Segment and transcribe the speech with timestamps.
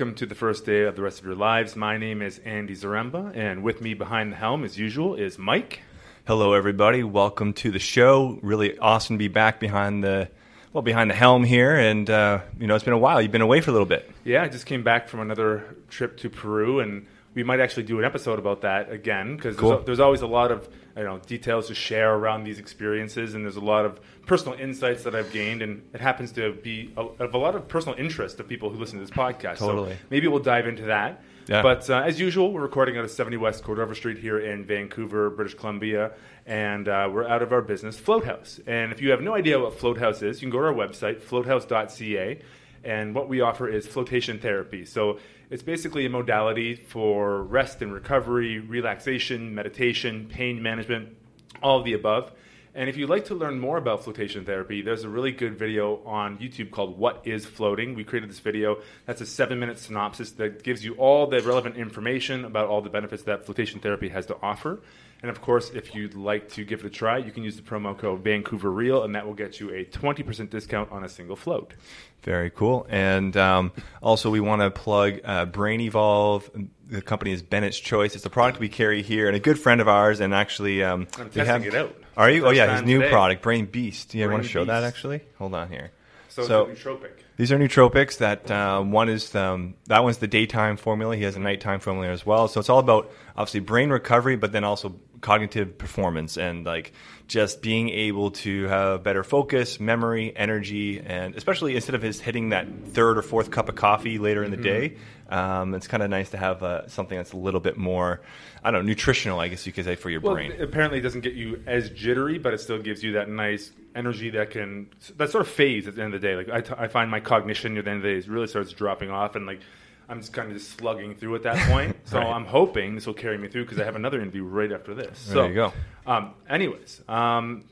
[0.00, 1.76] Welcome to the first day of the rest of your lives.
[1.76, 5.82] My name is Andy Zaremba, and with me behind the helm, as usual, is Mike.
[6.26, 7.02] Hello, everybody.
[7.02, 8.38] Welcome to the show.
[8.40, 10.30] Really awesome to be back behind the
[10.72, 13.20] well behind the helm here, and uh, you know it's been a while.
[13.20, 14.10] You've been away for a little bit.
[14.24, 17.98] Yeah, I just came back from another trip to Peru, and we might actually do
[17.98, 19.68] an episode about that again because Cool.
[19.68, 23.44] there's, there's always a lot of you know details to share around these experiences, and
[23.44, 27.00] there's a lot of personal insights that I've gained, and it happens to be a,
[27.00, 29.56] of a lot of personal interest to people who listen to this podcast.
[29.56, 29.94] Totally.
[29.94, 31.20] So maybe we'll dive into that.
[31.48, 31.62] Yeah.
[31.62, 35.30] But uh, as usual, we're recording out of 70 West Cordova Street here in Vancouver,
[35.30, 36.12] British Columbia,
[36.46, 38.60] and uh, we're out of our business, Float House.
[38.68, 40.86] And if you have no idea what Float House is, you can go to our
[40.88, 42.40] website, floathouse.ca,
[42.84, 44.84] and what we offer is flotation therapy.
[44.84, 45.18] So
[45.50, 51.16] it's basically a modality for rest and recovery, relaxation, meditation, pain management,
[51.64, 52.30] all of the above.
[52.74, 56.00] And if you'd like to learn more about flotation therapy, there's a really good video
[56.04, 57.94] on YouTube called What is Floating?
[57.94, 61.76] We created this video that's a seven minute synopsis that gives you all the relevant
[61.76, 64.80] information about all the benefits that flotation therapy has to offer.
[65.22, 67.62] And of course, if you'd like to give it a try, you can use the
[67.62, 71.36] promo code Vancouver Real, and that will get you a 20% discount on a single
[71.36, 71.74] float.
[72.22, 72.86] Very cool.
[72.88, 76.50] And um, also, we want to plug uh, Brain Evolve.
[76.90, 78.16] The company is Bennett's Choice.
[78.16, 80.18] It's a product we carry here, and a good friend of ours.
[80.18, 81.96] And actually, um, I'm testing have, it out.
[82.16, 82.46] Are you?
[82.46, 83.10] Oh yeah, his new today.
[83.10, 84.10] product, Brain Beast.
[84.10, 85.20] Do you want to Brain show that actually?
[85.38, 85.92] Hold on here.
[86.28, 87.10] So, So- nootropic.
[87.36, 88.18] These are nootropics.
[88.18, 91.16] That um, one is um, that one's the daytime formula.
[91.16, 92.48] He has a nighttime formula as well.
[92.48, 96.92] So it's all about obviously brain recovery, but then also cognitive performance and like
[97.30, 102.48] just being able to have better focus, memory, energy, and especially instead of just hitting
[102.48, 104.96] that third or fourth cup of coffee later in the day,
[105.28, 108.20] um, it's kind of nice to have uh, something that's a little bit more,
[108.64, 110.60] I don't know, nutritional, I guess you could say, for your Well, brain.
[110.60, 114.30] apparently it doesn't get you as jittery, but it still gives you that nice energy
[114.30, 116.34] that can that sort of fades at the end of the day.
[116.34, 118.72] Like I, t- I find my cognition at the end of the day really starts
[118.72, 119.60] dropping off, and like
[120.10, 121.96] I'm just kind of just slugging through at that point.
[122.04, 122.26] so Right.
[122.26, 125.26] I'm hoping this will carry me through because I have another interview right after this.
[125.26, 125.72] There so, you go.
[126.04, 127.64] Um, anyways, um,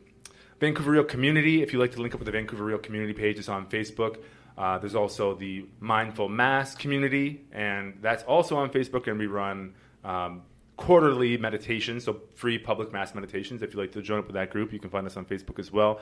[0.60, 1.62] Vancouver Real Community.
[1.62, 4.19] If you'd like to link up with the Vancouver Real Community page, it's on Facebook.
[4.56, 9.09] Uh, there's also the Mindful Mass community, and that's also on Facebook.
[9.09, 9.75] And we run
[10.05, 10.43] um,
[10.76, 13.62] quarterly meditations, so free public mass meditations.
[13.62, 15.59] If you'd like to join up with that group, you can find us on Facebook
[15.59, 16.00] as well.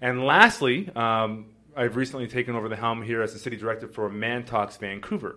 [0.00, 4.08] And lastly, um, I've recently taken over the helm here as the city director for
[4.08, 5.36] Man Talks Vancouver.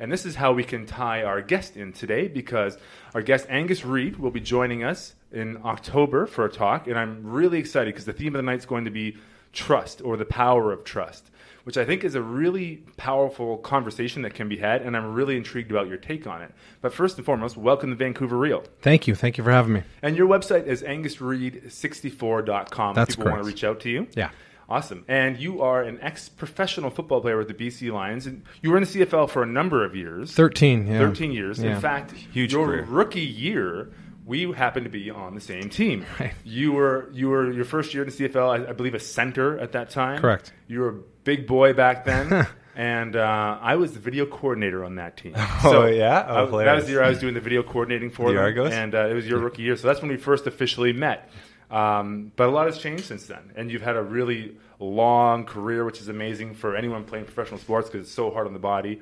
[0.00, 2.78] And this is how we can tie our guest in today because
[3.14, 6.86] our guest Angus Reid will be joining us in October for a talk.
[6.86, 9.18] And I'm really excited because the theme of the night is going to be
[9.52, 11.30] trust or the power of trust,
[11.64, 14.80] which I think is a really powerful conversation that can be had.
[14.80, 16.50] And I'm really intrigued about your take on it.
[16.80, 18.64] But first and foremost, welcome to Vancouver Real.
[18.80, 19.14] Thank you.
[19.14, 19.82] Thank you for having me.
[20.00, 22.94] And your website is angusreid64.com.
[22.94, 24.08] That's if people want to reach out to you.
[24.16, 24.30] Yeah.
[24.70, 25.04] Awesome.
[25.08, 28.26] And you are an ex professional football player with the BC Lions.
[28.26, 30.98] And you were in the CFL for a number of years 13, yeah.
[30.98, 31.58] 13 years.
[31.58, 31.74] Yeah.
[31.74, 32.84] In fact, Huge your career.
[32.84, 33.90] rookie year,
[34.24, 36.06] we happened to be on the same team.
[36.20, 36.32] Right.
[36.44, 39.58] You were you were your first year in the CFL, I, I believe, a center
[39.58, 40.20] at that time.
[40.20, 40.52] Correct.
[40.68, 42.46] You were a big boy back then.
[42.76, 45.34] And uh, I was the video coordinator on that team.
[45.64, 46.24] Oh, yeah?
[46.28, 48.44] Oh, I- that was the year I was doing the video coordinating for The them,
[48.44, 48.72] Argos?
[48.72, 49.76] and uh, it was your rookie year.
[49.76, 51.28] So that's when we first officially met.
[51.70, 55.84] Um, but a lot has changed since then, and you've had a really long career,
[55.84, 59.00] which is amazing for anyone playing professional sports because it's so hard on the body.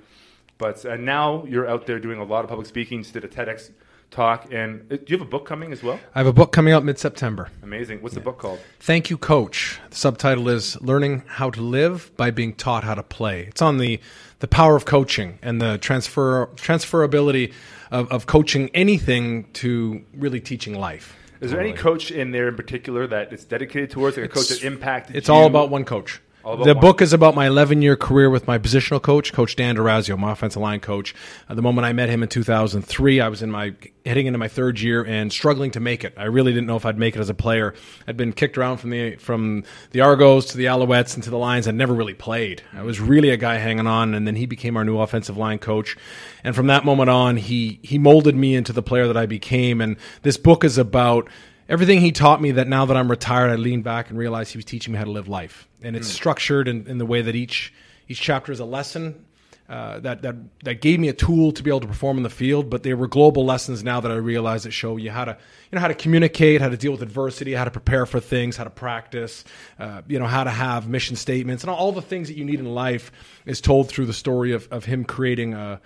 [0.58, 2.98] But uh, now you're out there doing a lot of public speaking.
[2.98, 3.70] You just did a TEDx
[4.10, 5.98] talk, and uh, do you have a book coming as well?
[6.14, 7.48] I have a book coming out mid September.
[7.62, 8.02] Amazing.
[8.02, 8.58] What's the book called?
[8.80, 9.80] Thank You Coach.
[9.90, 13.42] The subtitle is Learning How to Live by Being Taught How to Play.
[13.44, 14.00] It's on the,
[14.40, 17.52] the power of coaching and the transfer transferability
[17.90, 21.14] of, of coaching anything to really teaching life.
[21.40, 24.48] Is there any coach in there in particular that it's dedicated towards, like a coach
[24.48, 25.16] that impacted?
[25.16, 25.34] It's you?
[25.34, 26.20] all about one coach.
[26.56, 26.80] The one.
[26.80, 30.32] book is about my 11 year career with my positional coach, Coach Dan Dorazio, my
[30.32, 31.14] offensive line coach.
[31.46, 33.74] Uh, the moment I met him in 2003, I was in my
[34.06, 36.14] heading into my third year and struggling to make it.
[36.16, 37.74] I really didn't know if I'd make it as a player.
[38.06, 41.36] I'd been kicked around from the from the Argos to the Alouettes and to the
[41.36, 41.68] Lions.
[41.68, 42.62] I'd never really played.
[42.72, 45.58] I was really a guy hanging on, and then he became our new offensive line
[45.58, 45.96] coach.
[46.42, 49.82] And from that moment on, he he molded me into the player that I became.
[49.82, 51.28] And this book is about
[51.68, 54.58] everything he taught me that now that I'm retired, I lean back and realize he
[54.58, 55.68] was teaching me how to live life.
[55.82, 57.72] And it's structured in, in the way that each
[58.08, 59.26] each chapter is a lesson
[59.68, 60.34] uh, that that
[60.64, 62.70] that gave me a tool to be able to perform in the field.
[62.70, 65.76] But they were global lessons now that I realize that show you how to you
[65.76, 68.64] know how to communicate, how to deal with adversity, how to prepare for things, how
[68.64, 69.44] to practice,
[69.78, 72.60] uh, you know how to have mission statements, and all the things that you need
[72.60, 73.12] in life
[73.44, 75.78] is told through the story of of him creating uh,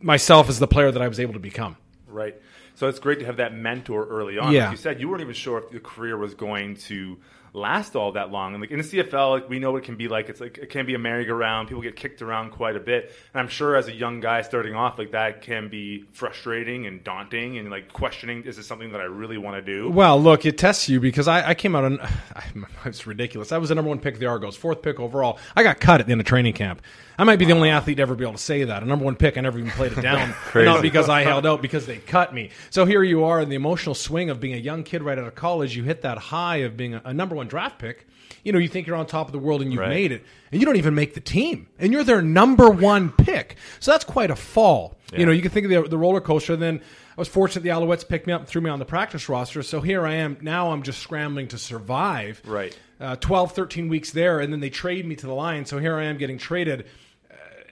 [0.00, 1.76] myself as the player that I was able to become.
[2.06, 2.40] Right.
[2.74, 4.52] So it's great to have that mentor early on.
[4.52, 4.64] Yeah.
[4.64, 7.16] Like you said, you weren't even sure if your career was going to
[7.54, 8.52] last all that long.
[8.52, 10.28] And like in the CFL, like we know what it can be like.
[10.28, 11.68] It's like it can be a merry-go-round.
[11.68, 13.12] People get kicked around quite a bit.
[13.32, 17.02] And I'm sure as a young guy starting off, like that can be frustrating and
[17.02, 19.88] daunting and like questioning: Is this something that I really want to do?
[19.88, 22.00] Well, look, it tests you because I, I came out on
[22.84, 23.52] it's ridiculous.
[23.52, 25.38] I was the number one pick of the Argos, fourth pick overall.
[25.56, 26.82] I got cut at the end of training camp.
[27.18, 28.82] I might be the only athlete to ever be able to say that.
[28.82, 30.34] A number one pick, I never even played it down.
[30.54, 32.50] not because I held out, because they cut me.
[32.70, 35.26] So here you are in the emotional swing of being a young kid right out
[35.26, 35.76] of college.
[35.76, 38.06] You hit that high of being a, a number one draft pick.
[38.42, 39.88] You know, you think you're on top of the world and you've Right.
[39.90, 43.56] made it, and you don't even make the team, and you're their number one pick.
[43.80, 44.96] So that's quite a fall.
[45.16, 46.56] You know, you can think of the, the roller coaster.
[46.56, 49.28] Then I was fortunate the Alouettes picked me up and threw me on the practice
[49.28, 49.62] roster.
[49.62, 50.36] So here I am.
[50.40, 52.76] Now I'm just scrambling to survive Right.
[53.00, 55.70] uh, 12, 13 weeks there, and then they trade me to the Lions.
[55.70, 56.86] So here I am getting traded,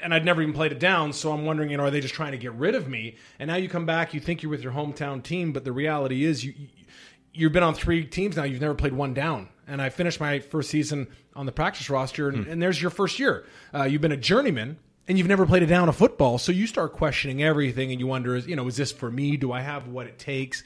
[0.03, 1.13] and I'd never even played it down.
[1.13, 3.17] So I'm wondering, you know, are they just trying to get rid of me?
[3.39, 6.25] And now you come back, you think you're with your hometown team, but the reality
[6.25, 6.69] is you, you
[7.35, 8.45] you've been on three teams now.
[8.45, 9.49] You've never played one down.
[9.67, 13.19] And I finished my first season on the practice roster, and, and there's your first
[13.19, 13.47] year.
[13.73, 14.79] Uh, you've been a journeyman.
[15.09, 18.07] And you've never played a down of football, so you start questioning everything, and you
[18.07, 19.37] wonder, is you know, is this for me?
[19.37, 20.63] Do I have what it takes?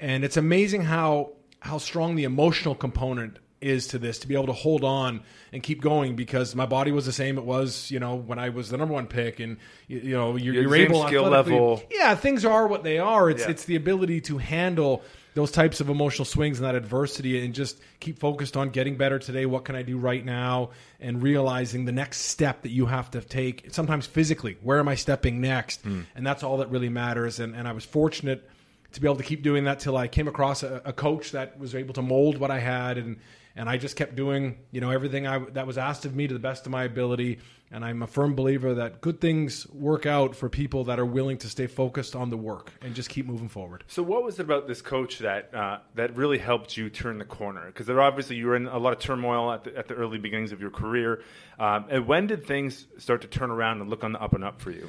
[0.00, 4.46] And it's amazing how how strong the emotional component is to this to be able
[4.46, 5.20] to hold on
[5.52, 8.50] and keep going because my body was the same it was you know when I
[8.50, 9.56] was the number one pick and
[9.88, 11.82] you, you know you're, Your you're able skill level.
[11.90, 13.50] yeah things are what they are it's Yeah.
[13.50, 15.02] it's the ability to handle
[15.34, 19.18] those types of emotional swings and that adversity and just keep focused on getting better
[19.18, 20.70] today what can I do right now
[21.00, 24.94] and realizing the next step that you have to take sometimes physically where am I
[24.94, 26.02] stepping next Hmm.
[26.14, 28.48] and that's all that really matters and and I was fortunate
[28.92, 31.58] to be able to keep doing that till I came across a, a coach that
[31.58, 33.18] was able to mold what I had and
[33.58, 36.32] and I just kept doing you know everything I that was asked of me to
[36.32, 37.40] the best of my ability
[37.70, 41.36] and I'm a firm believer that good things work out for people that are willing
[41.38, 43.84] to stay focused on the work and just keep moving forward.
[43.88, 47.24] So, what was it about this coach that uh, that really helped you turn the
[47.24, 47.66] corner?
[47.66, 50.18] Because there obviously you were in a lot of turmoil at the, at the early
[50.18, 51.22] beginnings of your career.
[51.58, 54.44] Um, and when did things start to turn around and look on the up and
[54.44, 54.88] up for you?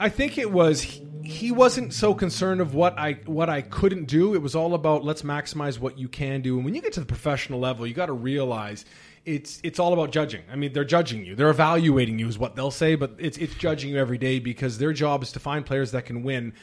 [0.00, 0.80] I think it was
[1.22, 4.34] he, wasn't so concerned of what I what I couldn't do.
[4.34, 6.56] It was all about let's maximize what you can do.
[6.56, 8.86] And when you get to the professional level, you got to realize
[9.26, 10.42] it's it's all about judging.
[10.50, 11.36] I mean, they're judging you.
[11.36, 14.78] They're evaluating you is what they'll say, but it's it's judging you every day because
[14.78, 16.54] their job is to find players that can win.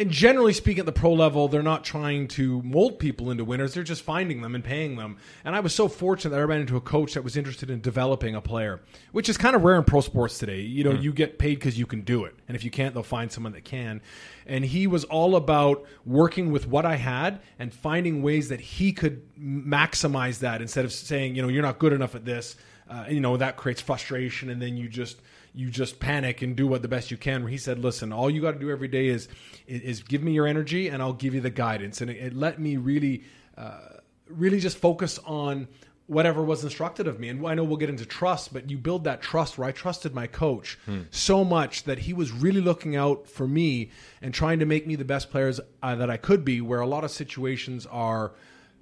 [0.00, 3.74] And generally speaking, at the pro level, they're not trying to mold people into winners.
[3.74, 5.18] They're just finding them and paying them.
[5.44, 7.82] And I was so fortunate that I ran into a coach that was interested in
[7.82, 8.80] developing a player,
[9.12, 10.62] which is kind of rare in pro sports today.
[10.62, 12.34] You know, you get paid because you can do it.
[12.48, 14.00] And if you can't, they'll find someone that can.
[14.46, 18.94] And he was all about working with what I had and finding ways that he
[18.94, 22.56] could maximize that instead of saying, you know, you're not good enough at this.
[22.88, 24.48] Uh, you know, that creates frustration.
[24.48, 25.20] And then you just
[25.54, 27.42] you just panic and do what the best you can.
[27.42, 29.28] Where he said, "Listen, all you got to do every day is,
[29.66, 32.34] is is give me your energy, and I'll give you the guidance." And it, it
[32.34, 33.24] let me really,
[33.56, 33.80] uh,
[34.28, 35.68] really just focus on
[36.06, 37.28] whatever was instructed of me.
[37.28, 40.12] And I know we'll get into trust, but you build that trust where I trusted
[40.12, 40.76] my coach
[41.12, 43.90] so much that he was really looking out for me
[44.20, 46.60] and trying to make me the best players uh, that I could be.
[46.60, 48.32] Where a lot of situations are,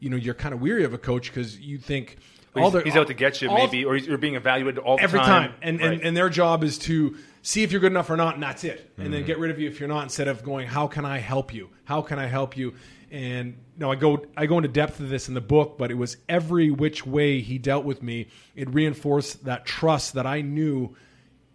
[0.01, 2.17] you know, you're kind of weary of a coach because you think.
[2.55, 5.21] He's, their- he's out to get you, maybe, or you're being evaluated all the every
[5.21, 5.51] time.
[5.51, 5.93] time, and, Right.
[5.93, 8.65] and and their job is to see if you're good enough or not, and that's
[8.65, 8.91] it.
[8.97, 9.13] And Mm-hmm.
[9.13, 11.55] then get rid of you if you're not, instead of going, how can I help
[11.55, 11.69] you?
[11.85, 12.75] How can I help you?
[13.11, 15.95] And no, I go I go into depth of this in the book, but it
[15.95, 18.29] was every which way he dealt with me.
[18.55, 20.95] It reinforced that trust that I knew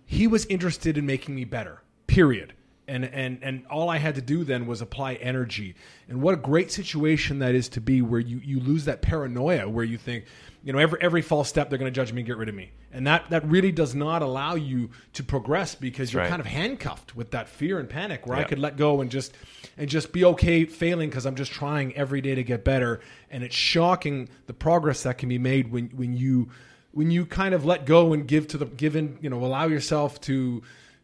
[0.06, 1.82] he was interested in making me better.
[2.08, 2.54] Period.
[2.88, 5.76] And and and all I had to do then was apply energy.
[6.10, 9.70] And what a great situation that is to be where you you lose that paranoia
[9.70, 10.26] where you think,
[10.64, 12.56] you know, every every false step they're going to judge me and get rid of
[12.56, 12.72] me.
[12.92, 16.30] And that that really does not allow you to progress because you're right.
[16.30, 19.34] kind of handcuffed with that fear and panic where I could let go and just
[19.78, 23.00] and just be okay failing because I'm just trying every day to get better.
[23.32, 26.50] And it's shocking the progress that can be made when when you
[26.92, 30.22] when you kind of let go and give to the given you know allow yourself
[30.22, 30.62] to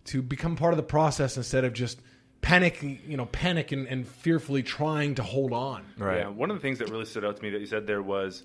[0.09, 1.99] to become part of the process instead of just
[2.41, 6.19] panic you know panic and, and fearfully trying to hold on Right.
[6.19, 8.01] Yeah, one of the things that really stood out to me that you said there
[8.01, 8.43] was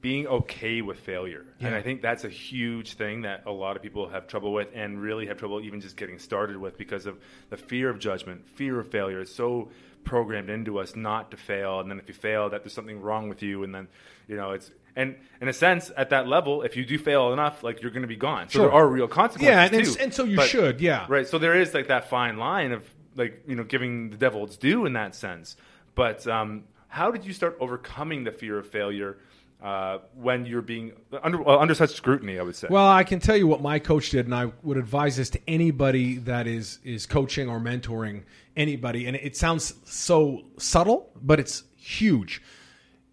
[0.00, 1.44] being okay with failure.
[1.60, 4.68] And I think that's a huge thing that a lot of people have trouble with
[4.74, 7.18] and really have trouble even just getting started with because of
[7.50, 9.20] the fear of judgment, fear of failure.
[9.20, 9.68] It's so
[10.04, 11.80] programmed into us not to fail.
[11.80, 13.62] And then if you fail, that there's something wrong with you.
[13.62, 13.88] And then,
[14.26, 17.62] you know, it's, and in a sense, at that level, if you do fail enough,
[17.62, 18.48] like you're going to be gone.
[18.48, 18.66] So Sure.
[18.66, 19.96] there are real consequences yeah and, too.
[20.00, 21.26] and so you But- should yeah Right.
[21.26, 22.84] So there is like that fine line of
[23.16, 25.56] like you know giving the devil its due in that sense.
[25.94, 29.18] But um, how did you start overcoming the fear of failure
[29.62, 30.92] uh, when you're being
[31.22, 32.38] under well, under such scrutiny?
[32.38, 32.68] I would say.
[32.70, 35.40] Well, I can tell you what my coach did, and I would advise this to
[35.48, 38.22] anybody that is is coaching or mentoring
[38.56, 39.06] anybody.
[39.06, 42.40] And it sounds so subtle, but it's huge.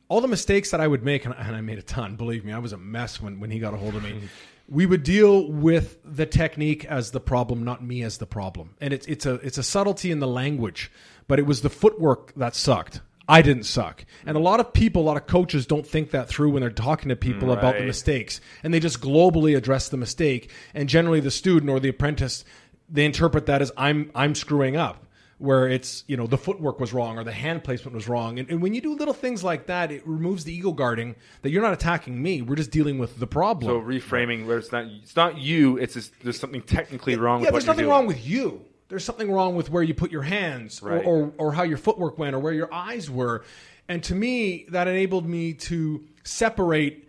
[0.10, 2.16] All the mistakes that I would make, and I, and I made a ton.
[2.16, 4.30] Believe me, I was a mess when when he got a hold of me.
[4.70, 8.76] we would deal with the technique as the problem, not me as the problem.
[8.82, 10.92] And it's it's a it's a subtlety in the language,
[11.28, 13.02] but it was the footwork that sucked.
[13.30, 14.06] I didn't suck.
[14.26, 16.70] And a lot of people, a lot of coaches don't think that through when they're
[16.70, 18.40] talking to people about the mistakes.
[18.64, 20.50] And they just globally address the mistake.
[20.74, 22.46] And generally the student or the apprentice,
[22.90, 25.06] they interpret that as I'm I'm screwing up.
[25.39, 28.39] Where it's, you know, the footwork was wrong or the hand placement was wrong.
[28.39, 31.51] And, and when you do little things like that, it removes the ego guarding that
[31.51, 32.41] you're not attacking me.
[32.41, 33.70] We're just dealing with the problem.
[33.72, 35.77] So reframing where it's not it's not you.
[35.77, 37.44] It's just there's something technically wrong.
[37.44, 37.91] yeah, there's nothing doing.
[37.91, 38.62] wrong with you.
[38.89, 41.06] There's something wrong with where you put your hands Right.
[41.06, 43.44] or, or, or how your footwork went or where your eyes were.
[43.88, 47.07] And to me, that enabled me to separate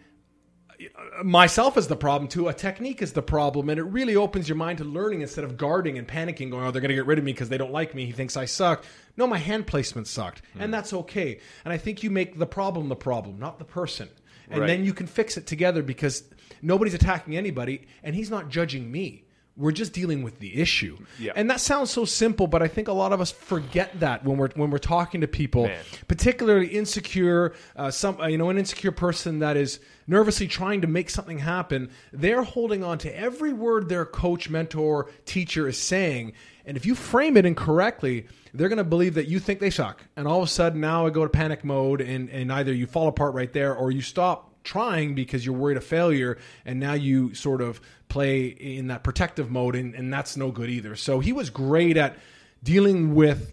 [1.24, 2.48] myself is the problem too.
[2.48, 3.68] a technique is the problem.
[3.68, 6.70] And it really opens your mind to learning instead of guarding and panicking, going, oh,
[6.70, 8.06] they're going to get rid of me because they don't like me.
[8.06, 8.84] He thinks I suck.
[9.16, 10.42] No, my hand placement sucked.
[10.54, 10.62] Hmm.
[10.62, 11.40] And that's okay.
[11.64, 14.08] And I think you make the problem the problem, not the person.
[14.50, 14.66] And Right.
[14.66, 16.24] then you can fix it together because
[16.62, 19.24] nobody's attacking anybody and he's not judging me.
[19.58, 20.96] We're just dealing with the issue.
[21.18, 21.32] Yeah.
[21.34, 24.38] And that sounds so simple, but I think a lot of us forget that when
[24.38, 25.82] we're when we're talking to people, Man.
[26.06, 30.86] particularly insecure, uh, some uh, you know, an insecure person that is nervously trying to
[30.86, 31.90] make something happen.
[32.12, 36.34] They're holding on to every word their coach, mentor, teacher is saying,
[36.64, 40.04] and if you frame it incorrectly, they're going to believe that you think they suck.
[40.16, 42.86] And all of a sudden, now I go to panic mode, and and either you
[42.86, 46.36] fall apart right there, or you stop trying because you're worried of failure
[46.66, 50.70] and now you sort of play in that protective mode and, and that's no good
[50.70, 52.16] either so he was great at
[52.62, 53.52] dealing with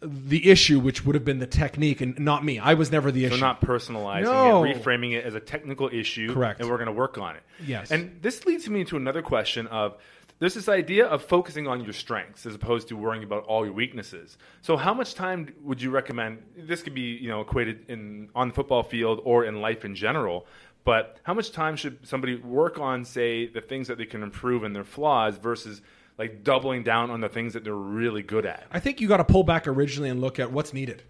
[0.00, 3.24] the issue which would have been the technique and not me i was never the
[3.24, 3.36] issue.
[3.36, 4.64] So not personalizing No.
[4.64, 6.32] it, reframing it as a technical issue.
[6.34, 6.60] Correct.
[6.60, 7.42] And we're going to work on it.
[7.64, 7.92] Yes.
[7.92, 9.96] And this leads me to another question of
[10.40, 13.74] there's this idea of focusing on your strengths as opposed to worrying about all your
[13.74, 14.38] weaknesses.
[14.60, 16.42] So how much time would you recommend?
[16.56, 19.94] This could be you know equated in on the football field or in life in
[19.94, 20.46] general.
[20.84, 24.64] But how much time should somebody work on, say, the things that they can improve
[24.64, 25.80] and their flaws versus
[26.18, 28.66] like doubling down on the things that they're really good at?
[28.70, 31.02] I think you got to pull back originally and look at what's needed.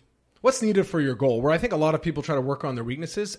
[0.43, 1.41] What's needed for your goal?
[1.41, 3.39] Where I think a lot of people try to work on their weaknesses,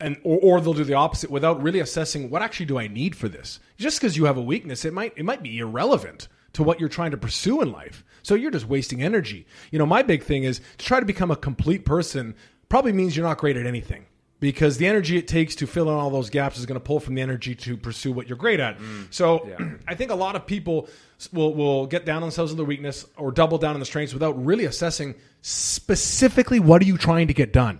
[0.00, 3.16] and or, or they'll do the opposite without really assessing what actually do I need
[3.16, 3.60] for this.
[3.78, 6.88] Just because you have a weakness, it might it might be irrelevant to what you're
[6.88, 8.04] trying to pursue in life.
[8.22, 9.46] So you're just wasting energy.
[9.70, 12.34] You know, my big thing is to try to become a complete person.
[12.68, 14.06] Probably means you're not great at anything
[14.42, 16.98] because the energy it takes to fill in all those gaps is going to pull
[16.98, 18.76] from the energy to pursue what you're great at.
[18.76, 19.06] Mm.
[19.14, 19.48] So
[19.86, 20.88] I think a lot of people
[21.32, 24.12] will will get down on themselves on their weakness or double down on the strengths
[24.12, 27.78] without really assessing specifically what are you trying to get done.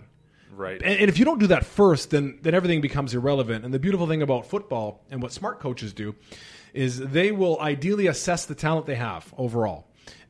[0.55, 0.81] Right.
[0.81, 3.65] And, and if you don't do that first, then then everything becomes irrelevant.
[3.65, 6.15] And the beautiful thing about football and what smart coaches do
[6.73, 9.89] is they will ideally assess the talent they have overall.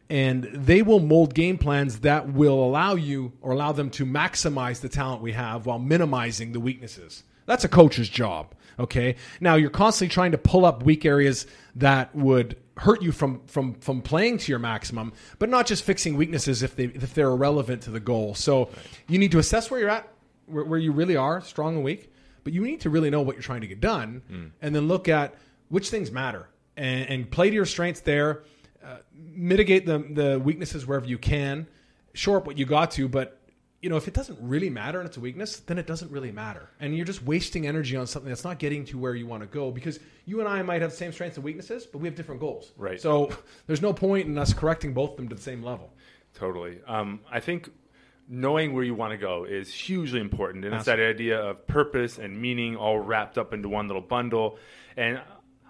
[0.09, 4.81] And they will mold game plans that will allow you or allow them to maximize
[4.81, 7.23] the talent we have while minimizing the weaknesses.
[7.45, 8.53] That's a coach's job.
[8.79, 9.15] Okay.
[9.39, 11.45] Now you're constantly trying to pull up weak areas
[11.75, 16.15] that would hurt you from from from playing to your maximum, but not just fixing
[16.15, 18.35] weaknesses if they if they're irrelevant to the goal.
[18.35, 18.69] So
[19.07, 20.07] you need to assess where you're at,
[20.47, 22.11] where, where you really are, strong and weak.
[22.43, 24.45] But you need to really know what you're trying to get done, hmm.
[24.61, 25.35] and then look at
[25.69, 28.43] which things matter and, and play to your strengths there.
[28.83, 31.67] Uh, mitigate the the weaknesses wherever you can.
[32.13, 33.39] Shore up what you got to, but
[33.81, 36.31] you know if it doesn't really matter and it's a weakness, then it doesn't really
[36.31, 39.41] matter, and you're just wasting energy on something that's not getting to where you want
[39.41, 39.71] to go.
[39.71, 42.41] Because you and I might have the same strengths and weaknesses, but we have different
[42.41, 42.73] goals.
[42.77, 42.99] Right.
[42.99, 43.31] So
[43.67, 45.93] there's no point in us correcting both of them to the same level.
[46.33, 46.79] Totally.
[46.87, 47.69] Um, I think
[48.27, 52.17] knowing where you want to go is hugely important, and it's that idea of purpose
[52.17, 54.57] and meaning all wrapped up into one little bundle.
[54.95, 55.21] And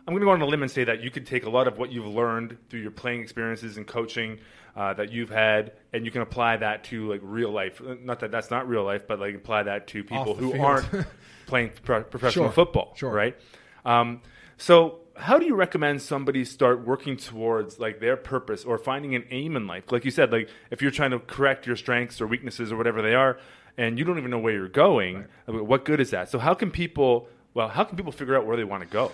[0.07, 1.67] I'm going to go on a limb and say that you could take a lot
[1.67, 4.39] of what you've learned through your playing experiences and coaching
[4.75, 7.81] uh, that you've had, and you can apply that to like real life.
[8.01, 10.65] Not that that's not real life, but like apply that to people who field.
[10.65, 10.88] aren't
[11.45, 12.51] playing pro- professional Sure.
[12.53, 12.93] football.
[12.98, 13.12] Sure.
[13.12, 13.38] Right.
[13.86, 14.22] Um,
[14.57, 19.24] so, how do you recommend somebody start working towards like their purpose or finding an
[19.29, 19.91] aim in life?
[19.91, 23.01] Like you said, like if you're trying to correct your strengths or weaknesses or whatever
[23.01, 23.38] they are,
[23.77, 26.29] and you don't even know where you're going, I mean, what good is that?
[26.29, 27.27] So, how can people?
[27.53, 29.12] Well, how can people figure out where they want to go?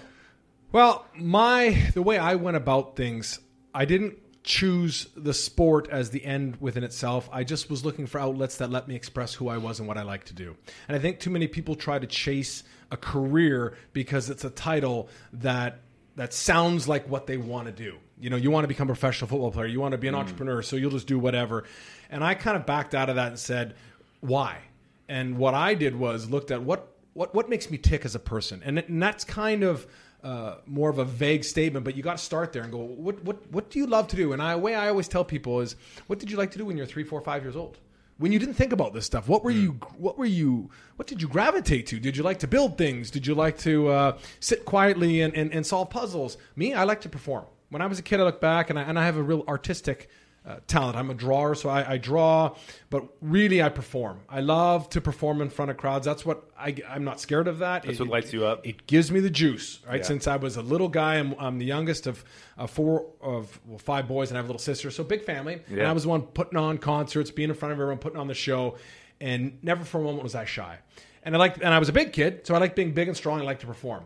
[0.71, 3.39] Well, my the way I went about things,
[3.73, 7.27] I didn't choose the sport as the end within itself.
[7.31, 9.97] I just was looking for outlets that let me express who I was and what
[9.97, 10.55] I like to do.
[10.87, 15.09] And I think too many people try to chase a career because it's a title
[15.33, 15.81] that
[16.15, 17.97] that sounds like what they want to do.
[18.19, 20.13] You know, you want to become a professional football player, you want to be an
[20.13, 20.19] mm.
[20.19, 21.63] entrepreneur, so you'll just do whatever.
[22.09, 23.75] And I kind of backed out of that and said,
[24.19, 24.59] why?
[25.07, 28.19] And what I did was looked at what what what makes me tick as a
[28.19, 29.87] person, and, it- and that's kind of
[30.23, 31.85] uh, more of a vague statement.
[31.85, 34.15] But you got to start there and go, what what what do you love to
[34.15, 34.33] do?
[34.33, 35.75] And I way I always tell people is,
[36.07, 37.77] what did you like to do when you're three, four, five years old?
[38.19, 39.27] when you didn't think about this stuff?
[39.27, 39.79] What were you?
[39.97, 40.69] What were you?
[40.97, 41.99] What did you gravitate to?
[41.99, 43.09] Did you like to build things?
[43.09, 46.37] Did you like to uh, sit quietly and, and, and solve puzzles?
[46.55, 47.45] Me, I like to perform.
[47.69, 49.45] When I was a kid, I look back and I, and I have a real
[49.47, 50.09] artistic
[50.45, 50.95] uh, talent.
[50.95, 52.55] I'm a drawer, so I, I, draw,
[52.89, 54.21] but really I perform.
[54.29, 56.05] I love to perform in front of crowds.
[56.05, 57.83] That's what I, am not scared of that.
[57.83, 58.65] That's it, what lights you up.
[58.65, 59.97] It gives me the juice, right?
[59.97, 60.05] Yeah.
[60.05, 62.23] Since I was a little guy, I'm, I'm the youngest of
[62.57, 65.61] uh, four of well, five boys, and I have a little sister, so big family.
[65.69, 65.79] Yeah.
[65.79, 68.27] And I was the one putting on concerts, being in front of everyone, putting on
[68.27, 68.77] the show,
[69.19, 70.79] and never for a moment was I shy.
[71.23, 73.17] And I liked, and I was a big kid, so I like being big and
[73.17, 73.41] strong.
[73.41, 74.05] I like to perform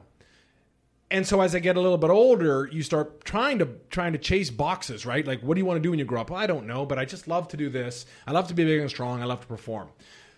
[1.13, 4.20] and so as I get a little bit older, you start trying to trying to
[4.20, 5.25] chase boxes, right?
[5.25, 6.32] Like, what do you want to do when you grow up?
[6.32, 8.08] Well, I don't know, but I just love to do this.
[8.25, 9.22] I love to be big and strong.
[9.22, 9.89] I love to perform.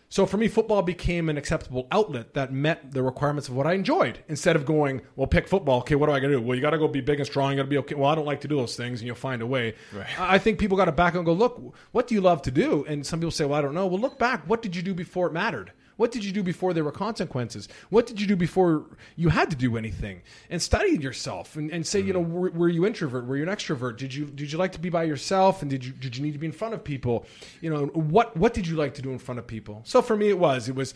[0.10, 3.74] So for me, football became an acceptable outlet that met the requirements of what I
[3.74, 4.20] enjoyed.
[4.28, 5.80] Instead of going, well, pick football.
[5.80, 6.42] Okay, what do I got to do?
[6.42, 7.52] Well, you got to go be big and strong.
[7.52, 7.96] You got to be okay.
[7.96, 9.76] Well, I don't like to do those things, and you'll find a way.
[9.94, 10.20] Right.
[10.20, 12.86] I think people got to back and go, look, what do you love to do?
[12.88, 13.88] And some people say, well, I don't know.
[13.88, 14.48] Well, look back.
[14.48, 15.72] What did you do before it mattered?
[15.98, 17.70] What did you do before there were consequences?
[17.90, 18.86] What did you do before
[19.16, 20.22] you had to do anything?
[20.50, 22.34] And study yourself and, and say, you know, mm-hmm.
[22.34, 23.26] were, were, you introvert?
[23.26, 23.98] Were you an extrovert?
[23.98, 25.62] Did you did you like to be by yourself?
[25.62, 27.26] And did you did you need to be in front of people?
[27.62, 29.82] You know, what what did you like to do in front of people?
[29.86, 30.94] So for me, it was it was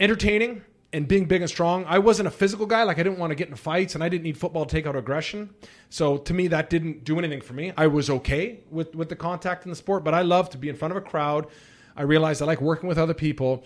[0.00, 0.62] entertaining
[0.94, 1.84] and being big and strong.
[1.86, 4.08] I wasn't a physical guy; like I didn't want to get into fights, and I
[4.08, 5.50] didn't need football to take out aggression.
[5.90, 7.72] So to me, that didn't do anything for me.
[7.76, 10.70] I was okay with with the contact in the sport, but I love to be
[10.70, 11.48] in front of a crowd.
[11.94, 13.64] I realized I like working with other people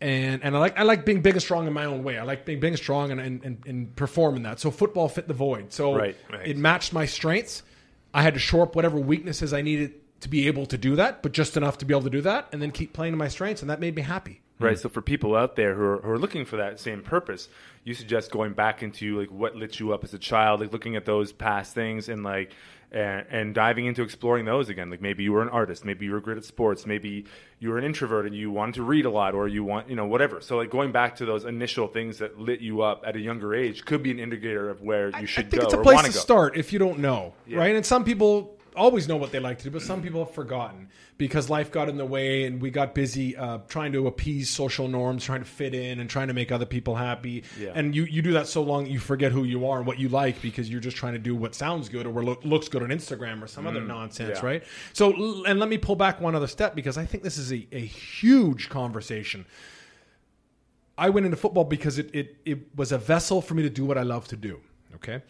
[0.00, 2.18] and and I like I like being big and strong in my own way.
[2.18, 4.60] I like being big and strong and and, and, and performing that.
[4.60, 5.72] So football fit the void.
[5.72, 6.46] So Right, right.
[6.46, 7.62] it matched my strengths.
[8.12, 11.22] I had to shore up whatever weaknesses I needed to be able to do that,
[11.22, 13.28] but just enough to be able to do that, and then keep playing to my
[13.28, 14.40] strengths, and that made me happy.
[14.60, 14.78] Right.
[14.78, 17.48] So for people out there who are, who are looking for that same purpose,
[17.82, 20.94] you suggest going back into like what lit you up as a child, like looking
[20.96, 22.52] at those past things and like
[22.94, 24.88] and, and diving into exploring those again.
[24.88, 27.24] Like maybe you were an artist, maybe you were great at sports, maybe
[27.58, 29.96] you were an introvert and you wanted to read a lot, or you want you
[29.96, 30.40] know whatever.
[30.40, 33.54] So like going back to those initial things that lit you up at a younger
[33.54, 36.00] age could be an indicator of where you should I think go it's a place
[36.02, 36.18] to go.
[36.18, 37.58] start if you don't know, Yeah.
[37.58, 37.74] right?
[37.74, 40.88] And some people always know what they like to do, but some people have forgotten
[41.18, 44.88] because life got in the way and we got busy uh, trying to appease social
[44.88, 47.44] norms, trying to fit in, and trying to make other people happy.
[47.58, 47.72] Yeah.
[47.74, 50.08] And you, you do that so long you forget who you are and what you
[50.08, 52.82] like because you're just trying to do what sounds good or what look, looks good
[52.82, 54.46] on Instagram or some other nonsense, Mm, yeah.
[54.48, 54.64] right?
[54.92, 57.66] So, and let me pull back one other step because I think this is a,
[57.72, 59.46] a huge conversation.
[60.96, 63.84] I went into football because it, it, it was a vessel for me to do
[63.84, 64.60] what I love to do.
[64.96, 65.22] Okay.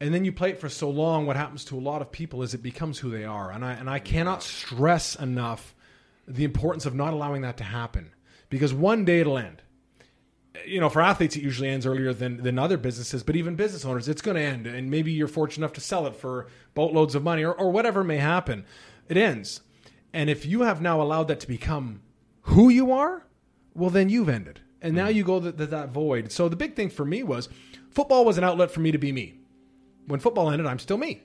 [0.00, 2.42] And then you play it for so long, what happens to a lot of people
[2.42, 3.50] is it becomes who they are.
[3.50, 5.74] And I, and I cannot stress enough
[6.26, 8.10] the importance of not allowing that to happen
[8.48, 9.62] because one day it'll end.
[10.66, 13.84] You know, for athletes, it usually ends earlier than, than other businesses, but even business
[13.84, 14.66] owners, it's going to end.
[14.66, 18.04] And maybe you're fortunate enough to sell it for boatloads of money or, or whatever
[18.04, 18.64] may happen.
[19.08, 19.60] It ends.
[20.12, 22.02] And if you have now allowed that to become
[22.42, 23.26] who you are,
[23.74, 24.60] well, then you've ended.
[24.80, 25.16] And now mm-hmm.
[25.16, 26.32] you go to, to that void.
[26.32, 27.48] So the big thing for me was
[27.90, 29.38] football was an outlet for me to be me.
[30.08, 31.22] When football ended, I'm still me.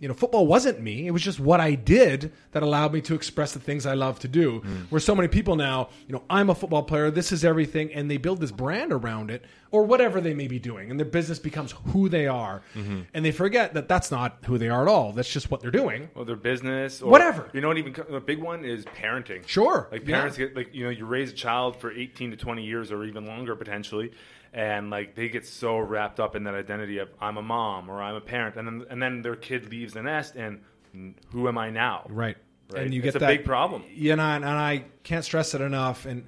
[0.00, 1.06] You know, football wasn't me.
[1.06, 4.18] It was just what I did that allowed me to express the things I love
[4.20, 4.60] to do.
[4.60, 4.76] Hmm.
[4.88, 8.10] Where so many people now, you know, I'm a football player, this is everything, and
[8.10, 10.90] they build this brand around it or whatever they may be doing.
[10.90, 12.62] And their business becomes who they are.
[12.74, 13.00] Mm-hmm.
[13.12, 15.12] And they forget that that's not who they are at all.
[15.12, 16.08] That's just what they're doing.
[16.14, 17.50] or their business, or Whatever.
[17.52, 17.76] You know what?
[17.76, 19.46] Even a big one is parenting.
[19.46, 19.86] Sure.
[19.92, 20.16] Like Yeah.
[20.16, 23.04] parents get like you know you raise a child for eighteen to twenty years or
[23.04, 24.12] even longer potentially,
[24.52, 28.02] and like they get so wrapped up in that identity of I'm a mom or
[28.02, 30.60] I'm a parent, and then and then their kid leaves the nest and
[30.94, 32.06] "Mm, who am I now?
[32.08, 32.36] Right.
[32.72, 32.84] Right.
[32.84, 33.82] And you It's get a that big problem.
[33.92, 36.06] You know, and, and I can't stress it enough.
[36.06, 36.24] And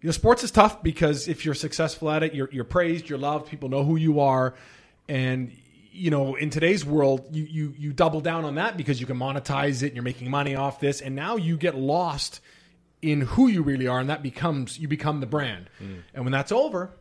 [0.00, 3.18] you know, sports is tough because if you're successful at it, you're you're praised, you're
[3.18, 4.54] loved, people know who you are,
[5.08, 5.52] and
[5.90, 9.18] you know, in today's world, you you you double down on that because you can
[9.18, 12.40] monetize it and you're making money off this, and now you get lost
[13.02, 15.68] in who you really are, and that becomes you become the brand.
[15.78, 15.96] Hmm.
[16.14, 16.92] And when that's over,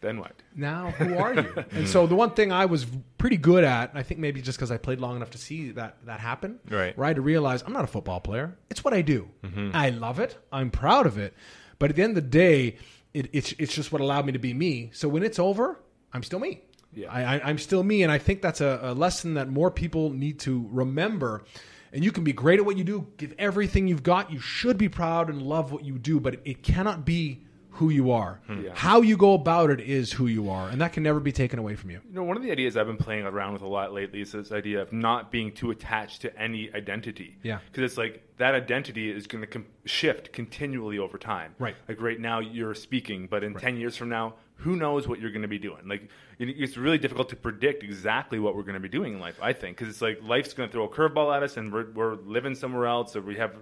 [0.00, 0.32] Then what?
[0.56, 1.64] now who are you?
[1.72, 2.86] and so the one thing I was
[3.18, 5.96] pretty good at, I think maybe just because I played long enough to see that
[6.06, 6.96] that happen, Right.
[6.96, 8.56] Right, to realize I'm not a football player.
[8.70, 9.28] It's what I do.
[9.44, 9.70] Mm-hmm.
[9.74, 10.38] I love it.
[10.52, 11.34] I'm proud of it.
[11.78, 12.76] But at the end of the day,
[13.14, 14.90] it, it's it's just what allowed me to be me.
[14.92, 15.80] So when it's over,
[16.12, 16.62] I'm still me.
[16.92, 17.10] Yeah.
[17.12, 20.10] I, I, I'm still me, and I think that's a, a lesson that more people
[20.10, 21.44] need to remember.
[21.92, 24.32] And you can be great at what you do, give everything you've got.
[24.32, 27.44] You should be proud and love what you do, but it cannot be
[27.80, 28.42] who you are.
[28.46, 28.60] Hmm.
[28.60, 28.72] Yeah.
[28.74, 31.58] How you go about it is who you are, and that can never be taken
[31.58, 32.02] away from you.
[32.10, 34.32] You know, one of the ideas I've been playing around with a lot lately is
[34.32, 37.38] this idea of not being too attached to any identity.
[37.42, 37.60] Yeah.
[37.72, 41.54] Because it's like that identity is going to com- shift continually over time.
[41.58, 41.74] Right.
[41.88, 45.30] Like right now you're speaking, but in 10 years from now, who knows what you're
[45.30, 45.88] going to be doing?
[45.88, 49.38] Like, it's really difficult to predict exactly what we're going to be doing in life,
[49.40, 49.78] I think.
[49.78, 52.54] Because it's like life's going to throw a curveball at us and we're, we're living
[52.54, 53.54] somewhere else or we have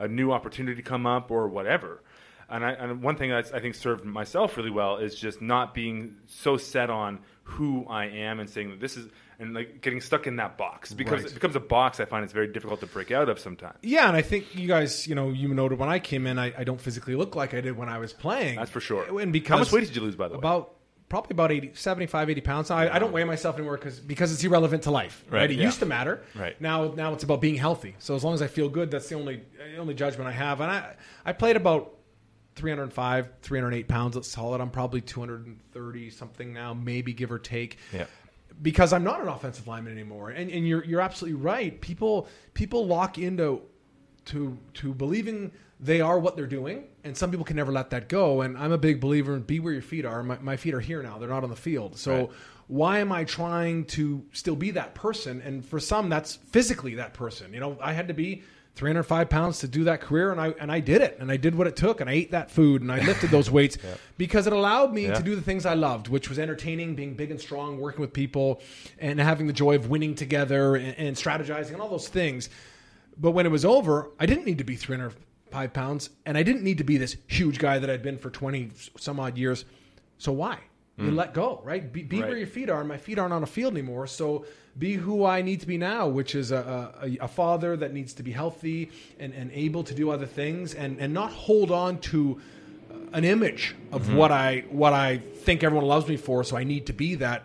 [0.00, 2.02] a new opportunity come up or whatever.
[2.50, 5.72] And, I, and one thing that's I think served myself really well is just not
[5.74, 9.08] being so set on who I am and saying that this is
[9.38, 11.30] and like getting stuck in that box because Right.
[11.30, 13.78] it becomes a box I find it's very difficult to break out of sometimes.
[13.82, 16.52] Yeah, and I think you guys, you know, you noted when I came in, I,
[16.58, 18.56] I don't physically look like I did when I was playing.
[18.56, 19.18] That's for sure.
[19.20, 20.38] And because How much weight did you lose, by the way?
[20.38, 20.74] About
[21.08, 22.70] probably about 80, 75, 80 pounds.
[22.70, 25.24] I, I don't weigh myself anymore because because it's irrelevant to life.
[25.30, 25.40] Right.
[25.40, 25.64] Right, It yeah.
[25.64, 26.22] used to matter.
[26.36, 26.60] Right.
[26.60, 27.94] Now now it's about being healthy.
[27.98, 30.60] So as long as I feel good, that's the only the only judgment I have.
[30.60, 31.94] And I I played about
[32.56, 34.16] 305, 308 pounds.
[34.16, 34.36] Let's.
[34.36, 38.06] I'm probably 230 something now, maybe give or take Yeah.
[38.60, 40.30] because I'm not an offensive lineman anymore.
[40.30, 41.80] And, and you're you're absolutely right.
[41.80, 43.62] People people lock into
[44.26, 48.08] to to believing they are what they're doing, and some people can never let that
[48.10, 48.42] go.
[48.42, 50.22] And I'm a big believer in be where your feet are.
[50.22, 51.96] My, my feet are here now; they're not on the field.
[51.96, 52.30] So Right.
[52.66, 55.40] why am I trying to still be that person?
[55.40, 57.54] And for some, that's physically that person.
[57.54, 58.42] You know, I had to be.
[58.80, 61.54] 305 pounds to do that career, and I and I did it, and I did
[61.54, 63.76] what it took, and I ate that food, and I lifted those weights
[64.16, 65.14] because it allowed me Yeah.
[65.18, 68.14] to do the things I loved, which was entertaining, being big and strong, working with
[68.14, 68.62] people,
[68.98, 72.48] and having the joy of winning together and, and strategizing and all those things.
[73.18, 76.62] But when it was over, I didn't need to be 305 pounds, and I didn't
[76.62, 79.66] need to be this huge guy that I'd been for 20 some odd years.
[80.16, 80.58] So why?
[81.04, 81.92] You let go, right?
[81.92, 82.80] Be, be where your feet are.
[82.80, 84.06] and My feet aren't on a field anymore.
[84.06, 84.44] So
[84.78, 88.12] be who I need to be now, which is a, a, a father that needs
[88.14, 91.98] to be healthy and, and able to do other things and, and not hold on
[92.00, 92.40] to
[93.12, 96.44] an image of what I what I think everyone loves me for.
[96.44, 97.44] So I need to be that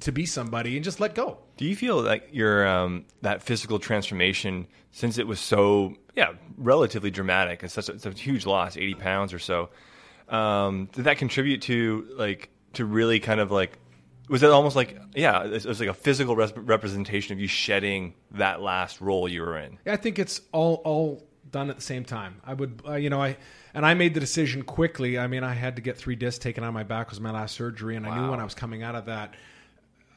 [0.00, 1.38] to be somebody and just let go.
[1.56, 7.10] Do you feel like your um, that physical transformation, since it was so yeah relatively
[7.10, 9.70] dramatic, it's such a, it's a huge loss, eighty pounds or so,
[10.28, 13.78] um, did that contribute to like to really kind of like
[14.28, 18.14] was it almost like yeah it was like a physical res- representation of you shedding
[18.32, 19.78] that last role you were in?
[19.86, 22.40] I think it's all all done at the same time.
[22.44, 23.36] I would, uh, you know, I
[23.74, 25.18] and I made the decision quickly.
[25.18, 27.30] I mean, I had to get three discs taken out of my back was my
[27.30, 29.34] last surgery, and I knew when I was coming out of that.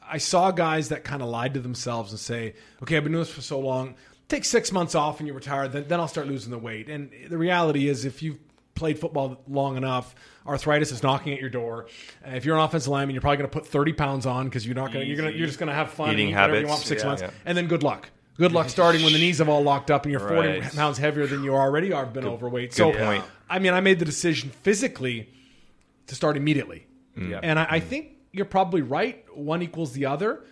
[0.02, 3.24] I saw guys that kind of lied to themselves and say, "Okay, I've been doing
[3.24, 3.94] this for so long.
[4.28, 5.68] Take six months off and you retire.
[5.68, 8.38] Then, then I'll start losing the weight." And the reality is, if you've
[8.80, 10.14] played football long enough,
[10.46, 11.86] arthritis is knocking at your door.
[12.26, 14.66] Uh, if you're an offensive lineman, you're probably going to put 30 pounds on because
[14.66, 15.04] you're not going.
[15.04, 15.36] to You're going.
[15.36, 17.02] You're just going to have fun, Eating and eat whatever you habits, want for six
[17.02, 17.08] yeah.
[17.08, 17.30] months, Yeah.
[17.44, 18.10] and then good luck.
[18.36, 20.62] Good luck starting when the knees have all locked up and you're 40 Right.
[20.74, 22.72] pounds heavier than you already are been overweight.
[22.72, 23.22] So, point.
[23.50, 25.28] I mean, I made the decision physically
[26.06, 26.86] to start immediately.
[27.20, 27.40] Yeah.
[27.42, 29.24] And I, I think you're probably right.
[29.36, 30.42] One equals the other.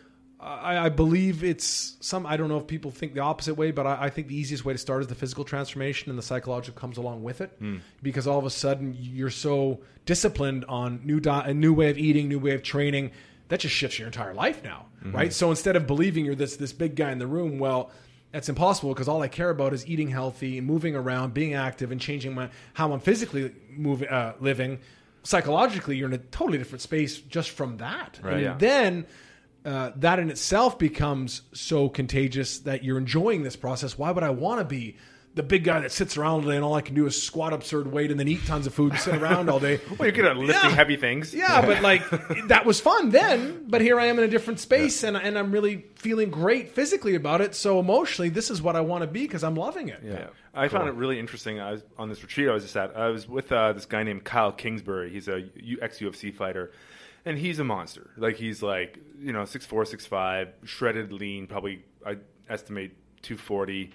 [0.41, 2.25] I, I believe it's some.
[2.25, 4.65] I don't know if people think the opposite way, but I, I think the easiest
[4.65, 7.61] way to start is the physical transformation, and the psychological comes along with it.
[8.03, 11.99] Because all of a sudden you're so disciplined on new di- a new way of
[11.99, 13.11] eating, new way of training.
[13.49, 15.33] That just shifts your entire life now, right?
[15.33, 17.91] So instead of believing you're this this big guy in the room, well,
[18.31, 22.01] that's impossible because all I care about is eating healthy, moving around, being active, and
[22.01, 24.79] changing my how I'm physically moving, uh, living.
[25.25, 28.21] Psychologically, you're in a totally different space just from that.
[28.23, 28.35] Right.
[28.35, 28.55] And Yeah.
[28.59, 29.07] then
[29.69, 33.99] uh, that in itself becomes so contagious that you're enjoying this process.
[33.99, 34.97] Why would I want to be
[35.35, 37.53] the big guy that sits around all day and all I can do is squat
[37.53, 39.79] absurd weight and then eat tons of food and sit around all day?
[39.91, 40.75] Well, you're good at lifting Yeah.
[40.77, 41.33] heavy things.
[41.35, 42.03] Yeah, but like
[42.49, 43.67] that was fun then.
[43.69, 47.15] But here I am in a different space, and and I'm really feeling great physically
[47.15, 47.55] about it.
[47.55, 50.01] So emotionally, this is what I want to be because I'm loving it.
[50.03, 50.29] Yeah.
[50.55, 51.61] I found it really interesting.
[51.61, 52.97] I was on this retreat I was just at.
[52.97, 55.11] I was with uh, this guy named Kyle Kingsbury.
[55.11, 55.45] He's a
[55.81, 56.73] ex UFC fighter,
[57.25, 58.11] and he's a monster.
[58.17, 61.47] Like he's like you know six four, six five, shredded, lean.
[61.47, 62.17] Probably I
[62.49, 63.93] estimate two forty,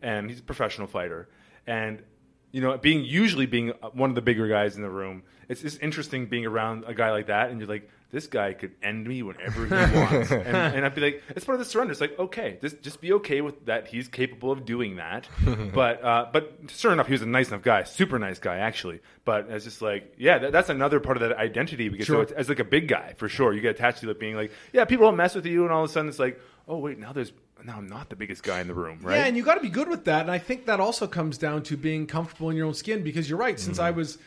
[0.00, 1.28] and he's a professional fighter.
[1.66, 2.02] And
[2.50, 5.80] you know, being usually being one of the bigger guys in the room, it's just
[5.80, 7.88] interesting being around a guy like that, and you're like.
[8.12, 11.58] This guy could end me whenever he wants, and, and I'd be like, "It's part
[11.58, 13.88] of the surrender." It's like, okay, just just be okay with that.
[13.88, 15.26] He's capable of doing that,
[15.74, 19.00] but uh, but sure enough, he was a nice enough guy, super nice guy actually.
[19.24, 22.22] But it's just like, yeah, that, that's another part of that identity because so Sure.
[22.22, 24.52] it's, as like a big guy for sure, you get attached to it being like,
[24.74, 26.98] yeah, people don't mess with you, and all of a sudden it's like, oh wait,
[26.98, 27.32] now there's
[27.64, 29.16] now I'm not the biggest guy in the room, right?
[29.16, 30.22] Yeah, and you got to be good with that.
[30.22, 33.30] And I think that also comes down to being comfortable in your own skin because
[33.30, 33.58] you're right.
[33.58, 34.18] Since I was,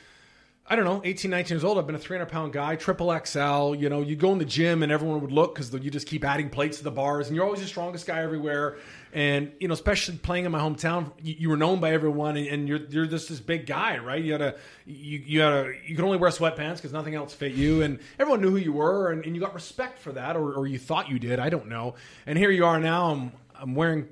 [0.68, 3.76] I don't know, 18, 19 years old, I've been a 300 pound guy, triple XL.
[3.76, 6.26] You know, you go in the gym and everyone would look because you just keep
[6.26, 8.78] adding plates to the bars and you're always the strongest guy everywhere.
[9.14, 12.48] And, you know, especially playing in my hometown, you, you were known by everyone and,
[12.48, 14.24] and you're, you're just this big guy, right?
[14.24, 14.56] You had a,
[14.88, 17.84] you, you had a, you could only wear sweatpants because nothing else fit you.
[17.84, 20.66] And everyone knew who you were and, and you got respect for that or, or
[20.66, 21.38] you thought you did.
[21.38, 21.94] I don't know.
[22.26, 23.12] And here you are now.
[23.12, 24.08] I'm, I'm wearing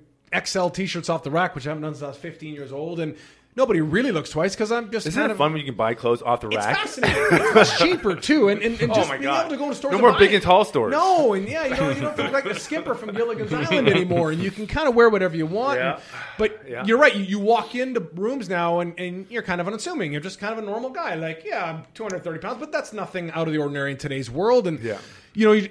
[0.45, 2.99] XL t-shirts off the rack, which I haven't done since I was 15 years old,
[2.99, 3.15] and
[3.55, 5.75] nobody really looks twice because I'm just Isn't kind it of fun when you can
[5.75, 6.75] buy clothes off the It's rack?
[6.77, 7.23] fascinating.
[7.31, 9.41] it's much cheaper too, and, and, and Oh just my being God.
[9.45, 9.91] able to go to stores.
[9.91, 10.35] No and more buy big it.
[10.35, 10.91] and tall stores.
[10.91, 13.53] No, and yeah, you know, you don't have to look like the skipper from Gilligan's
[13.53, 15.79] Island anymore, and you can kind of wear whatever you want.
[15.79, 15.93] Yeah.
[15.95, 16.01] and-
[16.37, 16.83] but Yeah.
[16.85, 17.15] you're right.
[17.15, 20.11] You, you walk into rooms now, and, and you're kind of unassuming.
[20.11, 21.15] You're just kind of a normal guy.
[21.15, 24.65] Like, yeah, I'm 230 pounds, but that's nothing out of the ordinary in today's world.
[24.67, 24.97] And Yeah.
[25.35, 25.69] you know, you,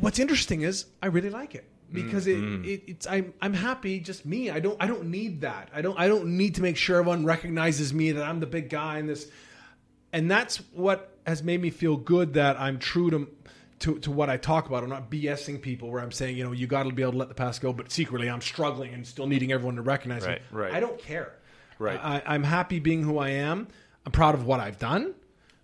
[0.00, 2.64] what's interesting is I really like it because Mm-hmm.
[2.64, 4.50] it, it, it's I'm I'm happy just me.
[4.50, 5.68] I don't I don't need that.
[5.74, 8.68] I don't I don't need to make sure everyone recognizes me that I'm the big
[8.70, 9.30] guy in this.
[10.12, 13.28] And that's what has made me feel good that I'm true to
[13.80, 14.82] to, to what I talk about.
[14.84, 17.18] I'm not BSing people where I'm saying, you know, you got to be able to
[17.18, 20.40] let the past go, but secretly I'm struggling and still needing everyone to recognize Right,
[20.40, 20.58] me.
[20.58, 20.72] right.
[20.72, 21.34] I don't care.
[21.78, 22.00] Right.
[22.02, 23.68] I, I'm happy being who I am.
[24.06, 25.12] I'm proud of what I've done,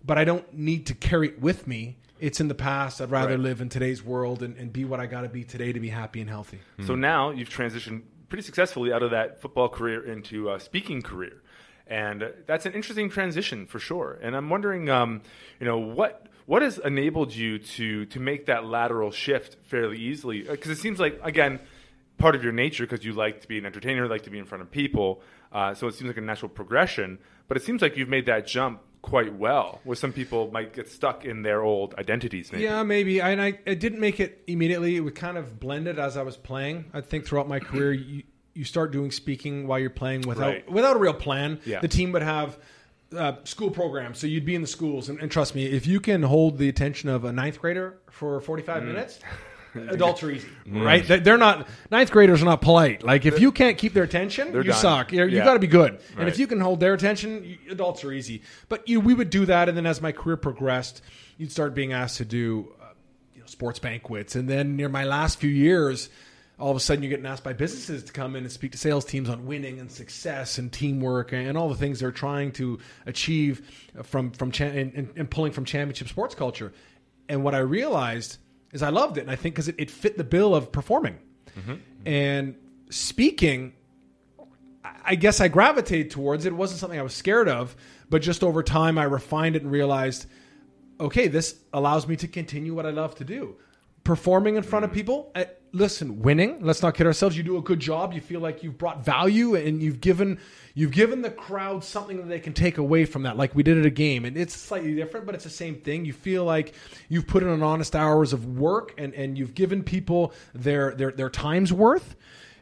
[0.05, 1.97] but I don't need to carry it with me.
[2.23, 3.01] It's in the past.
[3.01, 3.39] I'd rather Right.
[3.49, 5.89] live in today's world and, and be what I got to be today to be
[5.89, 6.59] happy and healthy.
[6.87, 11.41] So now you've transitioned pretty successfully out of that football career into a speaking career,
[11.85, 14.17] and uh, that's an interesting transition for sure.
[14.21, 15.21] And I'm wondering, um,
[15.59, 20.43] you know, what what has enabled you to to make that lateral shift fairly easily?
[20.43, 21.59] Because it seems like again,
[22.17, 24.45] part of your nature because you like to be an entertainer, like to be in
[24.45, 25.21] front of people.
[25.51, 27.19] Uh, so it seems like a natural progression.
[27.49, 29.79] But it seems like you've made that jump quite well.
[29.83, 32.51] Where some people might get stuck in their old identities.
[32.51, 32.63] Maybe.
[32.63, 33.21] Yeah, maybe.
[33.21, 34.95] I, and I, I didn't make it immediately.
[34.95, 36.85] It was kind of blended as I was playing.
[36.93, 38.23] I think throughout my career, you,
[38.55, 40.71] you start doing speaking while you're playing without Right.
[40.71, 41.59] without a real plan.
[41.65, 41.81] Yeah.
[41.81, 42.57] The team would have
[43.15, 45.07] uh, school programs, so you'd be in the schools.
[45.09, 48.39] And, and trust me, if you can hold the attention of a ninth grader for
[48.41, 48.85] 45 Mm.
[48.87, 49.19] minutes.
[49.75, 51.07] Adults are easy, right?
[51.07, 53.03] They- They're not ninth graders are not polite.
[53.03, 54.79] Like if you can't keep their attention, They're you done.
[54.79, 55.11] suck.
[55.11, 55.45] You're, You Yeah.
[55.45, 55.93] got to be good.
[56.11, 56.27] And Right.
[56.27, 58.43] if you can hold their attention, you, adults are easy.
[58.69, 61.01] But you, we would do that, and then as my career progressed,
[61.37, 62.85] you'd start being asked to do uh,
[63.33, 66.09] you know, sports banquets, and then near my last few years,
[66.59, 68.77] all of a sudden you're getting asked by businesses to come in and speak to
[68.77, 72.77] sales teams on winning and success and teamwork and all the things they're trying to
[73.07, 76.71] achieve from from cha- and, and, and pulling from championship sports culture.
[77.27, 78.37] And what I realized
[78.73, 81.19] is I loved it, and I think because it, it fit the bill of performing
[81.57, 81.75] mm-hmm.
[82.05, 82.55] and
[82.89, 83.73] speaking.
[84.83, 86.49] I- I guess I gravitated towards it.
[86.49, 87.75] It wasn't something I was scared of,
[88.09, 90.27] but just over time, I refined it and realized,
[90.99, 93.55] okay, this allows me to continue what I love to do.
[94.03, 94.99] Performing in front of mm-hmm.
[94.99, 95.31] people.
[95.75, 96.59] Listen, winning.
[96.61, 97.35] Let's not kid ourselves.
[97.35, 98.13] You do a good job.
[98.13, 100.39] You feel like you've brought value and you've given
[100.75, 103.37] you've given the crowd something that they can take away from that.
[103.37, 106.05] Like we did at a game, and it's slightly different, but it's the same thing.
[106.05, 106.75] You feel like
[107.09, 111.11] you've put in an honest hours of work and and you've given people their their
[111.11, 112.15] their time's worth.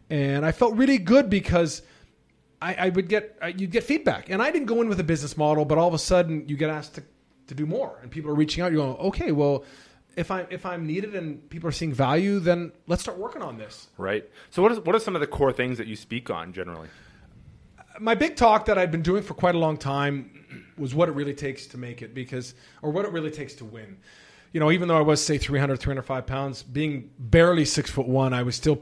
[0.09, 1.81] And I felt really good because
[2.61, 5.35] I, I would get you'd get feedback, and I didn't go in with a business
[5.35, 7.03] model, but all of a sudden you get asked to,
[7.47, 8.71] to do more, and people are reaching out.
[8.71, 9.65] You're going, okay, well,
[10.15, 13.57] if I if I'm needed and people are seeing value, then let's start working on
[13.57, 13.87] this.
[13.97, 14.29] Right.
[14.49, 16.89] So what is what are some of the core things that you speak on generally?
[17.99, 21.11] My big talk that I'd been doing for quite a long time was what it
[21.13, 23.97] really takes to make it, because or what it really takes to win.
[24.53, 28.33] You know, even though I was say 300, 305 pounds, being barely six foot one,
[28.33, 28.81] I was still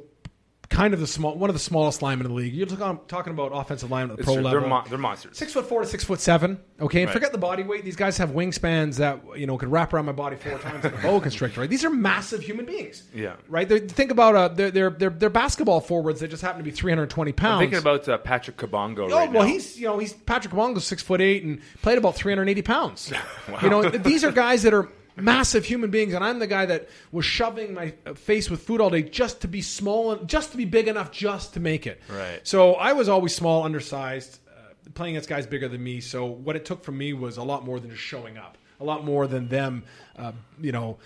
[0.69, 2.53] kind of the small one of the smallest linemen in the league.
[2.53, 4.43] You're talking, talking about offensive linemen at the It's pro true.
[4.43, 4.59] level.
[4.61, 5.37] They're, mon- they're monsters.
[5.37, 6.59] Six foot four to six foot seven.
[6.79, 7.13] Okay, and Right.
[7.13, 7.83] forget the body weight.
[7.83, 10.93] These guys have wingspans that you know could wrap around my body four times like
[10.93, 11.61] a boa constrictor.
[11.61, 11.69] Right?
[11.69, 13.03] These are massive human beings.
[13.13, 13.35] Yeah.
[13.47, 13.67] Right.
[13.67, 16.71] They're, think about uh, they're, they're they're they're basketball forwards that just happen to be
[16.71, 17.61] three hundred twenty pounds.
[17.63, 19.49] I'm thinking about uh, Patrick Kabongo Oh right well, now.
[19.49, 22.61] he's you know he's Patrick Wongo's six foot eight and played about three hundred eighty
[22.61, 23.11] pounds.
[23.63, 24.87] You know these are guys that are
[25.21, 28.89] massive human beings, and I'm the guy that was shoving my face with food all
[28.89, 32.01] day just to be small and just to be big enough just to make it.
[32.09, 32.39] Right.
[32.43, 36.01] So I was always small, undersized, uh, playing against guys bigger than me.
[36.01, 38.83] So what it took from me was a lot more than just showing up, a
[38.83, 39.83] lot more than them,
[40.17, 40.97] uh, you know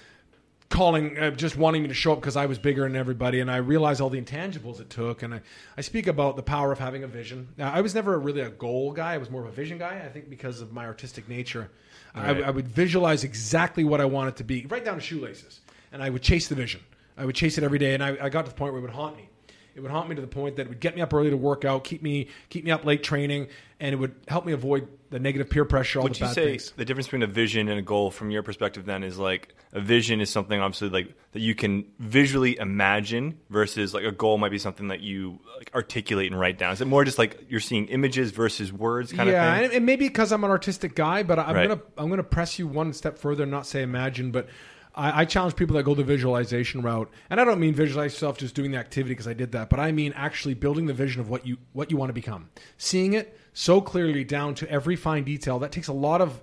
[0.74, 3.52] calling uh, just wanting me to show up because I was bigger than everybody and
[3.52, 5.42] I realized all the intangibles it took and I,
[5.78, 8.50] I speak about the power of having a vision now I was never really a
[8.50, 11.30] goal guy I was more of a vision guy I think because of my artistic
[11.30, 11.70] nature
[12.16, 12.44] Right.
[12.44, 15.62] I would visualize exactly what I wanted to be right down to shoelaces.
[15.92, 16.82] And I would chase the vision.
[17.18, 17.94] I would chase it every day.
[17.94, 19.30] And I, I got to the point where it would haunt me
[19.76, 21.38] it would haunt me to the point that it would get me up early to
[21.38, 23.48] work out keep me keep me up late training
[23.80, 26.34] and it would help me avoid the negative peer pressure all Would the you bad
[26.34, 29.18] say things the difference between a vision and a goal, from your perspective, then, is
[29.20, 34.12] like a vision is something obviously like that you can visually imagine, versus like a
[34.12, 36.74] goal might be something that you like articulate and write down.
[36.74, 39.66] Is it more just like you're seeing images versus words kind yeah, of thing?
[39.66, 41.68] and, and maybe because I'm an artistic guy, but I'm Right.
[41.68, 44.48] gonna I'm gonna press you one step further and not say imagine, but
[44.96, 48.38] I, I challenge people that go the visualization route, and I don't mean visualize yourself
[48.38, 51.22] just doing the activity because I did that, but I mean actually building the vision
[51.22, 54.96] of what you what you want to become, seeing it so clearly down to every
[54.96, 55.60] fine detail.
[55.60, 56.42] That takes a lot of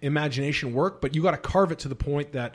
[0.00, 2.54] imagination work, but you got to carve it to the point that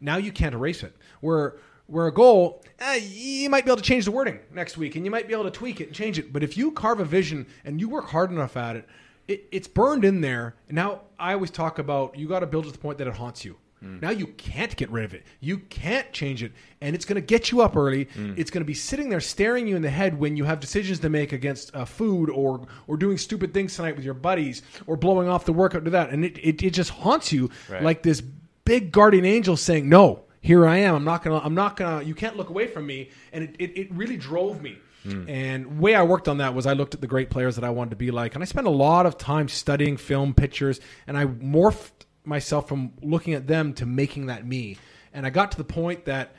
[0.00, 0.96] now you can't erase it.
[1.20, 4.94] Where Where a goal, eh, you might be able to change the wording next week,
[4.96, 6.32] and you might be able to tweak it and change it.
[6.32, 8.88] But if you carve a vision and you work hard enough at it,
[9.26, 10.54] it it's burned in there.
[10.68, 13.14] And now I always talk about you got to build to the point that it
[13.14, 13.56] haunts you.
[13.84, 14.02] Mm.
[14.02, 15.24] Now you can't get rid of it.
[15.40, 18.04] You can't change it, and it's going to get you up early.
[18.06, 18.38] Mm.
[18.38, 20.98] It's going to be sitting there staring you in the head when you have decisions
[21.00, 24.96] to make against uh, food or or doing stupid things tonight with your buddies or
[24.96, 27.82] blowing off the workout to that, and it it, it just haunts you Right.
[27.82, 28.20] like this
[28.64, 30.94] big guardian angel saying, "No, here I am.
[30.94, 31.38] I'm not gonna.
[31.38, 32.02] I'm not gonna.
[32.04, 34.76] You can't look away from me." And it it, it really drove me.
[35.06, 35.30] Mm.
[35.30, 37.70] And way I worked on that was I looked at the great players that I
[37.70, 41.16] wanted to be like, and I spent a lot of time studying film pictures, and
[41.16, 41.99] I morphed
[42.30, 44.78] myself from looking at them to making that me.
[45.12, 46.34] And I got to the point that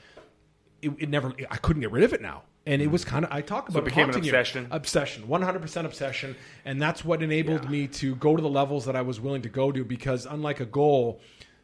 [0.82, 1.34] it, it never.
[1.51, 2.41] I couldn't get rid of it now.
[2.65, 3.10] And it was mm.
[3.10, 4.32] kind of I talk about it became an haunting you.
[4.32, 4.67] obsession?
[4.71, 8.86] obsession, one hundred percent obsession, and that's what enabled me to go to the levels
[8.86, 9.84] that I was willing to go to.
[9.84, 11.21] Because unlike a goal,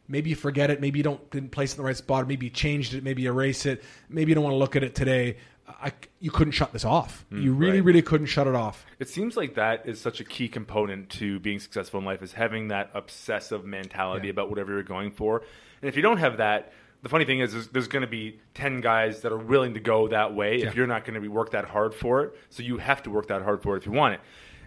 [0.08, 2.46] maybe you forget it, maybe you don't didn't place it in the right spot, maybe
[2.46, 4.94] you changed it, maybe you erase it, maybe you don't want to look at it
[4.94, 5.36] today.
[5.68, 7.24] I, you couldn't shut this off.
[7.30, 7.84] Hmm, you really, right.
[7.84, 8.84] really couldn't shut it off.
[8.98, 12.32] It seems like that is such a key component to being successful in life is
[12.32, 14.32] having that obsessive mentality Yeah.
[14.32, 15.42] about whatever you're going for.
[15.82, 18.40] And if you don't have that, the funny thing is, is there's going to be
[18.54, 20.68] 10 guys that are willing to go that way Yeah.
[20.68, 22.36] if you're not going to be work that hard for it.
[22.50, 24.20] So you have to work that hard for it if you want it.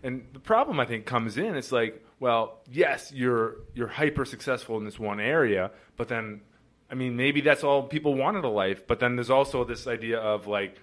[0.04, 4.78] And the problem I think comes in it's like, well, yes, you're you're hyper successful
[4.78, 6.42] in this one area, but then
[6.92, 9.88] I mean, maybe that's all people want in a life, but then there's also this
[9.88, 10.76] idea of like,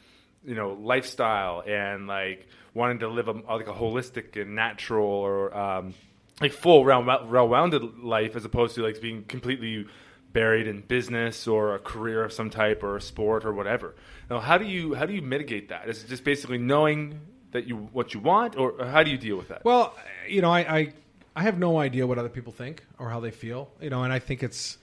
[0.44, 5.54] you know, lifestyle and like wanting to live a, like a holistic and natural or
[5.56, 5.94] um,
[6.40, 9.86] like full round well-rounded life as opposed to like being completely
[10.32, 13.94] buried in business or a career of some type or a sport or whatever.
[14.30, 15.88] Now, how do you how do you mitigate that?
[15.88, 17.20] Is it just basically knowing
[17.52, 19.64] that you what you want, or how do you deal with that?
[19.64, 19.94] Well,
[20.26, 20.92] you know, I, I
[21.34, 23.70] I have no idea what other people think or how they feel.
[23.80, 24.78] You know, and I think it's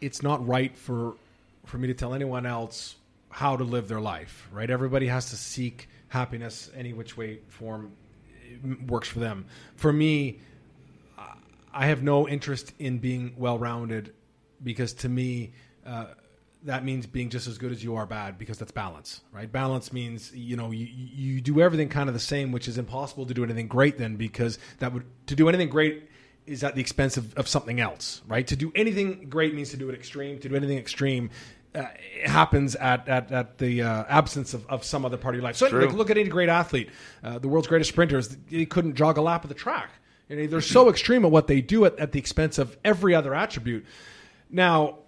[0.00, 1.14] it's not right for
[1.66, 2.96] for me to tell anyone else
[3.30, 4.48] how to live their life.
[4.52, 4.70] Right?
[4.70, 7.92] Everybody has to seek happiness any which way form
[8.86, 9.46] works for them.
[9.76, 10.40] For me,
[11.72, 14.12] I have no interest in being well rounded
[14.62, 15.52] because to me,
[15.86, 16.06] uh,
[16.64, 19.50] that means being just as good as you are bad because that's balance, right?
[19.50, 23.24] Balance means you know you, you do everything kind of the same, which is impossible
[23.26, 26.08] to do anything great then because that would to do anything great
[26.46, 28.46] is at the expense of, of something else, right?
[28.46, 30.38] To do anything great means to do it extreme.
[30.40, 31.30] To do anything extreme.
[31.72, 31.84] Uh,
[32.16, 35.44] it happens at, at, at the uh, absence of, of some other part of your
[35.44, 35.54] life.
[35.54, 36.90] So like, look at any great athlete.
[37.22, 39.90] Uh, the world's greatest sprinters, they couldn't jog a lap of the track.
[40.28, 43.14] You know, they're so extreme at what they do at, at the expense of every
[43.14, 43.86] other attribute.
[44.50, 44.98] Now,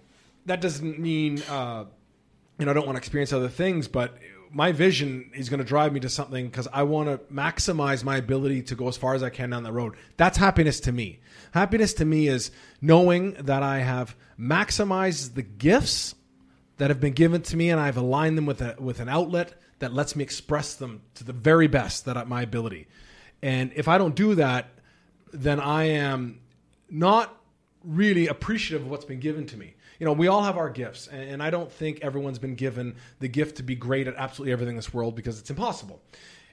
[0.47, 1.85] that doesn't mean uh,
[2.59, 4.17] you know I don't want to experience other things, but
[4.53, 8.17] my vision is going to drive me to something because I want to maximize my
[8.17, 9.95] ability to go as far as I can down the road.
[10.17, 11.21] That's happiness to me.
[11.53, 16.15] Happiness to me is knowing that I have maximized the gifts
[16.77, 19.55] that have been given to me and I've aligned them with a with an outlet
[19.79, 22.87] that lets me express them to the very best that at my ability.
[23.43, 24.69] And if I don't do that,
[25.33, 26.41] then I am
[26.89, 27.37] not
[27.83, 29.75] really appreciative of what's been given to me.
[30.03, 32.97] You know, we all have our gifts, and, and I don't think everyone's been given
[33.21, 36.03] the gift to be great at absolutely everything in this world because it's impossible.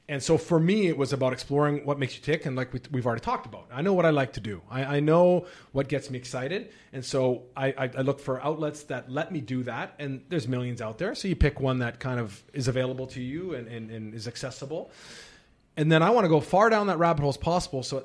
[0.07, 2.79] And so for me, it was about exploring what makes you tick, and like we,
[2.91, 4.61] we've already talked about, I know what I like to do.
[4.69, 8.83] I, I know what gets me excited, and so I, I, I look for outlets
[8.83, 9.95] that let me do that.
[9.97, 13.19] And there's millions out there, so you pick one that kind of is available to
[13.19, 14.91] you and, and, and is accessible
[15.75, 17.81] and then I want to go far down that rabbit hole as possible.
[17.81, 18.03] So,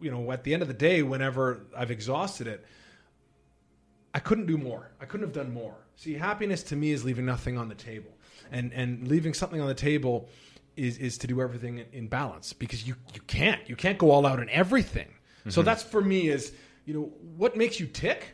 [0.00, 2.64] you know, at the end of the day, whenever I've exhausted it,
[4.16, 4.90] I couldn't do more.
[4.98, 5.74] I couldn't have done more.
[5.94, 8.16] See, happiness to me is leaving nothing on the table,
[8.50, 10.30] and and leaving something on the table
[10.74, 14.24] is is to do everything in, balance because you you can't you can't go all
[14.24, 15.08] out in everything.
[15.50, 16.52] So that's for me is
[16.86, 18.28] you know what makes you tick.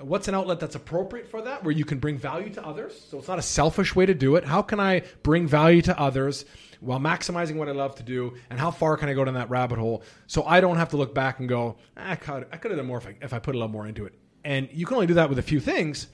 [0.00, 3.04] What's an outlet that's appropriate for that, where you can bring value to others?
[3.10, 4.44] So it's not a selfish way to do it.
[4.44, 6.44] How can I bring value to others
[6.78, 8.34] while maximizing what I love to do?
[8.48, 10.96] And how far can I go down that rabbit hole so I don't have to
[10.96, 13.34] look back and go, "Ah, I could, I could have done more if I, if
[13.34, 14.14] I put a little more into it.
[14.44, 16.06] And you can only do that with a few things.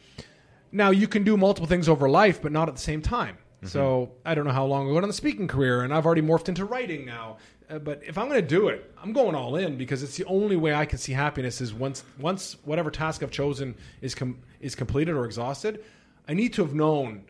[0.72, 3.38] Now you can do multiple things over life, but not at the same time.
[3.64, 6.22] So I don't know how long I went on the speaking career, and I've already
[6.22, 7.38] morphed into writing now.
[7.68, 10.24] Uh, but if I'm going to do it, I'm going all in because it's the
[10.26, 14.38] only way I can see happiness is once once whatever task I've chosen is com-
[14.60, 15.82] is completed or exhausted.
[16.28, 17.24] I need to have known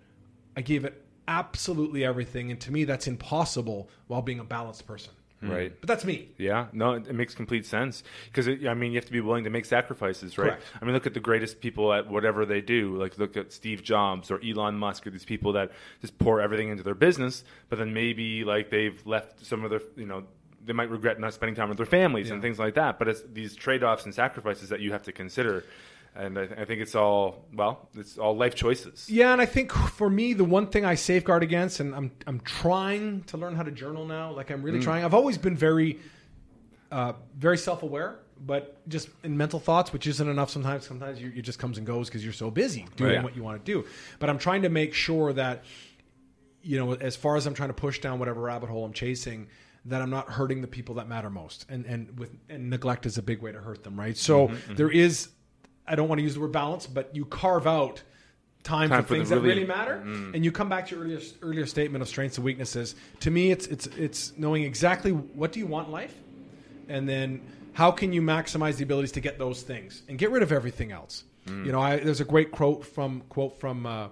[0.56, 5.12] I gave it absolutely everything, and to me that's impossible while being a balanced person.
[5.40, 5.50] Hmm.
[5.50, 5.72] Right.
[5.80, 6.30] But that's me.
[6.38, 9.44] Yeah, no, it, it makes complete sense because I mean you have to be willing
[9.44, 10.52] to make sacrifices, right?
[10.52, 10.62] Correct.
[10.80, 12.96] I mean, look at the greatest people at whatever they do.
[12.96, 16.70] Like look at Steve Jobs or Elon Musk or these people that just pour everything
[16.70, 20.24] into their business, but then maybe like they've left some of their, you know,
[20.64, 22.98] they might regret not spending time with their families and things like that.
[22.98, 25.64] But it's these trade offs and sacrifices that you have to consider.
[26.18, 29.08] And I, I think it's all well, it's all life choices.
[29.08, 32.40] Yeah, and I think for me, the one thing I safeguard against, and I'm I'm
[32.40, 34.32] trying to learn how to journal now.
[34.32, 35.04] Like I'm really trying.
[35.04, 35.98] I've always been very,
[36.90, 40.50] uh, very self aware, but just in mental thoughts, which isn't enough.
[40.50, 43.22] Sometimes, sometimes you, it just comes and goes because you're so busy doing Right.
[43.24, 43.86] what you want to do.
[44.18, 45.64] But I'm trying to make sure that,
[46.62, 49.48] you know, as far as I'm trying to push down whatever rabbit hole I'm chasing.
[49.88, 53.18] That I'm not hurting the people that matter most, and and with and neglect is
[53.18, 54.16] a big way to hurt them, right?
[54.16, 55.28] So Mm-hmm, there is,
[55.86, 58.02] I don't want to use the word balance, but you carve out
[58.62, 61.04] time, Time for for things that really- really matter, and you come back to your
[61.04, 62.96] earlier earlier statement of strengths and weaknesses.
[63.20, 66.14] To me, it's it's it's knowing exactly what do you want in life,
[66.88, 67.42] and then
[67.74, 70.90] how can you maximize the abilities to get those things and get rid of everything
[70.92, 71.24] else.
[71.46, 73.86] You know, I, there's a great quote from quote from.
[73.86, 74.08] Uh,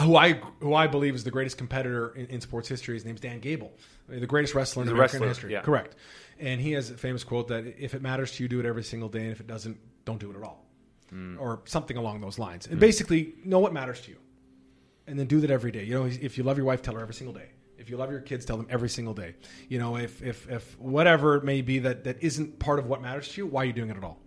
[0.00, 2.94] who I who I believe is the greatest competitor in, in sports history.
[2.94, 3.72] His name's Dan Gable,
[4.08, 5.52] the greatest wrestler in American wrestler, history.
[5.52, 5.62] yeah.
[5.62, 5.96] Correct.
[6.38, 8.84] And he has a famous quote that if it matters to you, do it every
[8.84, 9.76] single day, and if it doesn't,
[10.08, 10.64] don't do it at all,
[11.10, 11.36] hmm.
[11.38, 12.64] or something along those lines.
[12.66, 12.80] And hmm.
[12.80, 14.16] basically, know what matters to you,
[15.06, 15.84] and then do that every day.
[15.84, 17.50] You know, if you love your wife, tell her every single day.
[17.76, 19.34] If you love your kids, tell them every single day.
[19.68, 23.02] You know, if if if whatever it may be that that isn't part of what
[23.02, 24.18] matters to you, why are you doing it at all?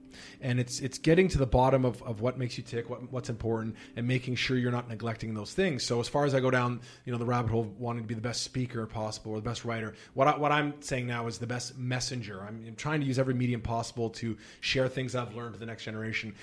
[0.41, 3.29] And it's it's getting to the bottom of, of what makes you tick, what, what's
[3.29, 5.83] important, and making sure you're not neglecting those things.
[5.83, 8.15] So as far as I go down, you know, the rabbit hole, wanting to be
[8.15, 11.37] the best speaker possible or the best writer, what I, what I'm saying now is
[11.37, 12.41] the best messenger.
[12.41, 15.65] I'm, I'm trying to use every medium possible to share things I've learned to the
[15.65, 16.35] next generation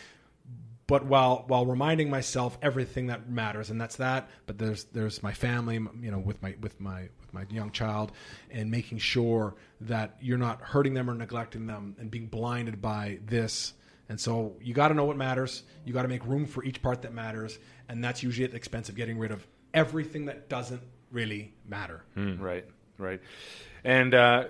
[0.88, 5.32] but while while reminding myself everything that matters and that's that but there's there's my
[5.32, 8.12] family you know with my with my my young child
[8.50, 13.18] and making sure that you're not hurting them or neglecting them and being blinded by
[13.26, 13.74] this.
[14.08, 15.62] And so you got to know what matters.
[15.84, 17.58] You got to make room for each part that matters.
[17.88, 22.04] And that's usually at the expense of getting rid of everything that doesn't really matter.
[22.16, 22.64] Right,
[22.96, 23.20] right.
[23.84, 24.44] And uh,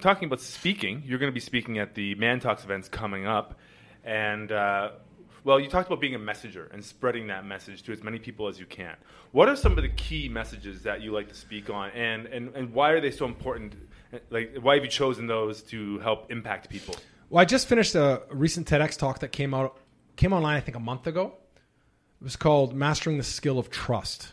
[0.00, 3.58] talking about speaking, you're going to be speaking at the ManTalks events coming up.
[4.04, 4.90] And, uh,
[5.44, 8.48] well, you talked about being a messenger and spreading that message to as many people
[8.48, 8.96] as you can.
[9.32, 12.54] What are some of the key messages that you like to speak on, and, and,
[12.54, 13.74] and why are they so important?
[14.30, 16.94] Like, why have you chosen those to help impact people?
[17.30, 19.78] Well, I just finished a recent TEDx talk that came out
[20.16, 21.32] came online I think a month ago.
[22.20, 24.32] It was called Mastering the Skill of Trust.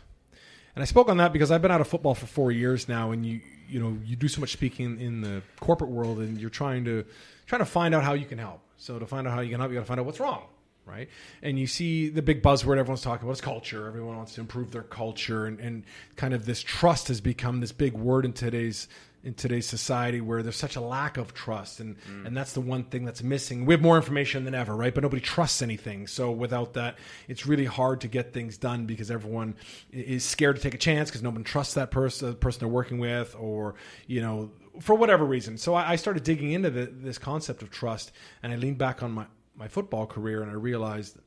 [0.76, 3.10] And I spoke on that because I've been out of football for 4 years now
[3.10, 3.40] and you
[3.70, 7.04] you know, you do so much speaking in the corporate world and you're trying to
[7.46, 8.60] trying to find out how you can help.
[8.76, 10.42] So to find out how you can help, you got to find out what's wrong,
[10.90, 11.08] right?
[11.42, 13.86] And you see the big buzzword everyone's talking about is culture.
[13.86, 15.46] Everyone wants to improve their culture.
[15.46, 15.84] And, and
[16.16, 18.88] kind of this trust has become this big word in today's
[19.22, 21.80] in today's society where there's such a lack of trust.
[21.80, 22.26] And mm.
[22.26, 23.66] and that's the one thing that's missing.
[23.66, 24.94] We have more information than ever right?
[24.94, 26.06] But nobody trusts anything.
[26.06, 26.96] So without that
[27.28, 29.56] it's really hard to get things done because everyone
[29.92, 32.60] is scared to take a chance because no one trusts that person the uh, person
[32.60, 33.74] they're working with or
[34.06, 35.58] you know for whatever reason.
[35.58, 38.12] So i, I started digging into the, this concept of trust
[38.42, 39.26] and i leaned back on my
[39.60, 41.18] my football career and i realized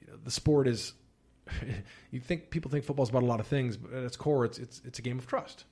[0.00, 0.92] you know, the sport is
[2.10, 4.58] you think people think football's about a lot of things but at its core it's
[4.58, 5.64] it's it's a game of trust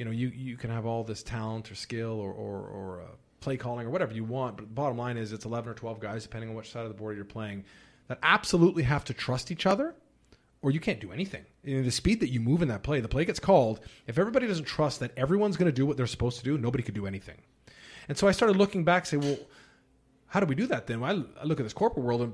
[0.00, 3.04] you know, you, you can have all this talent or skill or, or, or uh,
[3.40, 6.00] play calling or whatever you want, but the bottom line is it's 11 or 12
[6.00, 7.66] guys, depending on which side of the board you're playing,
[8.08, 9.94] that absolutely have to trust each other
[10.62, 11.44] or you can't do anything.
[11.64, 13.80] You know, the speed that you move in that play, the play gets called.
[14.06, 16.82] If everybody doesn't trust that everyone's going to do what they're supposed to do, nobody
[16.82, 17.42] could do anything.
[18.08, 19.36] And so I started looking back, say, well,
[20.30, 21.00] how do we do that then?
[21.00, 22.32] Well, I, I look at this corporate world and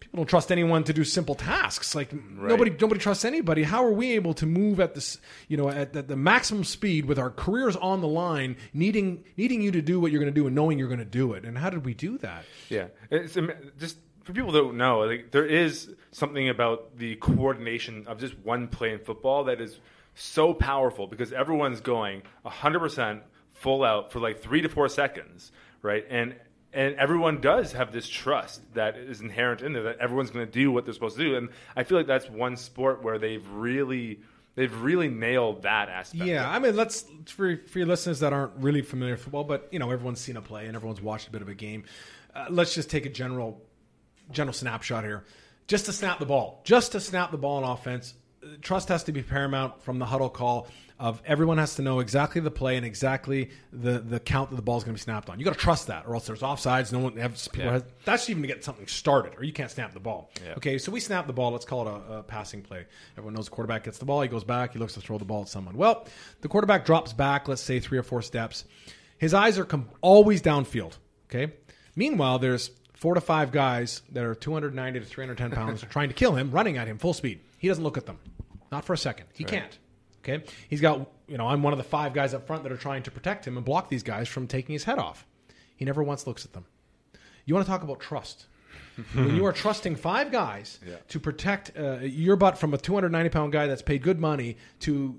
[0.00, 1.94] people don't trust anyone to do simple tasks.
[1.94, 3.62] Like nobody, nobody trusts anybody.
[3.62, 5.18] How are we able to move at this,
[5.48, 9.60] you know, at, at the maximum speed with our careers on the line, needing needing
[9.60, 11.44] you to do what you're going to do and knowing you're going to do it?
[11.44, 12.44] And how did we do that?
[12.68, 13.36] Yeah, it's
[13.78, 18.36] just for people that don't know, like there is something about the coordination of just
[18.38, 19.78] one play in football that is
[20.14, 23.20] so powerful because everyone's going 100%
[23.52, 25.52] full out for like 3 to 4 seconds,
[25.82, 26.04] right?
[26.10, 26.34] And
[26.76, 30.52] and everyone does have this trust that is inherent in there that everyone's going to
[30.52, 31.34] do what they're supposed to do.
[31.34, 34.20] And I feel like that's one sport where they've really
[34.56, 36.26] they've really nailed that aspect.
[36.26, 39.68] Yeah, I mean, let's for for your listeners that aren't really familiar with football, but
[39.72, 41.84] you know, everyone's seen a play and everyone's watched a bit of a game.
[42.34, 43.62] Uh, let's just take a general
[44.30, 45.24] general snapshot here.
[45.68, 48.12] Just to snap the ball, just to snap the ball on offense,
[48.44, 50.68] uh, trust has to be paramount from the huddle call.
[50.98, 54.62] Of everyone has to know exactly the play and exactly the the count that the
[54.62, 55.38] ball is going to be snapped on.
[55.38, 56.90] You got to trust that, or else there's offsides.
[56.90, 57.38] No one have.
[57.54, 57.72] Yeah.
[57.72, 60.30] Has, that's even to get something started, or you can't snap the ball.
[60.42, 60.54] Yeah.
[60.54, 61.50] Okay, so we snap the ball.
[61.50, 62.86] Let's call it a, a passing play.
[63.12, 64.22] Everyone knows the quarterback gets the ball.
[64.22, 64.72] He goes back.
[64.72, 65.76] He looks to throw the ball at someone.
[65.76, 66.06] Well,
[66.40, 67.46] the quarterback drops back.
[67.46, 68.64] Let's say three or four steps.
[69.18, 70.94] His eyes are com- always downfield.
[71.28, 71.52] Okay.
[71.94, 76.34] Meanwhile, there's four to five guys that are 290 to 310 pounds trying to kill
[76.34, 77.40] him, running at him full speed.
[77.58, 78.18] He doesn't look at them,
[78.72, 79.26] not for a second.
[79.34, 79.78] He can't.
[80.28, 80.44] Okay.
[80.68, 83.02] He's got you know I'm one of the five guys up front that are trying
[83.04, 85.26] to protect him and block these guys from taking his head off.
[85.76, 86.64] He never once looks at them.
[87.44, 88.46] You want to talk about trust?
[89.12, 90.96] when you are trusting five guys Yeah.
[91.08, 95.14] to protect uh, your butt from a 290 pound guy that's paid good money to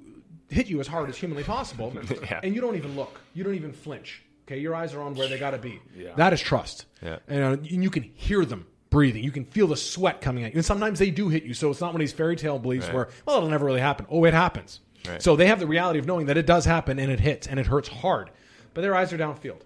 [0.49, 1.93] hit you as hard as humanly possible,
[2.23, 2.39] Yeah.
[2.43, 4.23] and you don't even look, you don't even flinch.
[4.47, 5.79] Okay, your eyes are on where they got to be.
[5.95, 6.13] Yeah.
[6.15, 6.85] That is trust.
[7.05, 9.23] Uh, and you can hear them breathing.
[9.23, 10.57] You can feel the sweat coming at you.
[10.57, 11.53] And sometimes they do hit you.
[11.53, 12.95] So it's not one of these fairy tale beliefs Right.
[12.95, 14.05] where, well, it'll never really happen.
[14.09, 14.79] Oh, it happens.
[15.07, 15.21] Right.
[15.21, 17.59] So they have the reality of knowing that it does happen and it hits and
[17.59, 18.29] it hurts hard.
[18.73, 19.61] But their eyes are downfield.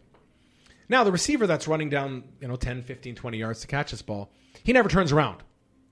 [0.90, 4.02] Now, the receiver that's running down, you know, 10, 15, 20 yards to catch this
[4.02, 4.30] ball,
[4.64, 5.42] he never turns around.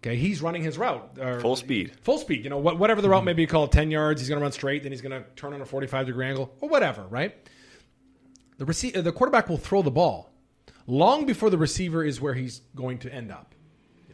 [0.02, 1.18] Okay, he's running his route.
[1.20, 1.92] or- Full speed.
[2.02, 2.44] Full speed.
[2.44, 4.52] You know, what, whatever the route may be called, 10 yards, he's going to run
[4.54, 7.36] straight, then he's going to turn on a 45 degree angle, or whatever, right?
[8.58, 10.30] The, rece- uh, the quarterback will throw the ball
[10.88, 13.56] long before the receiver is where he's going to end up.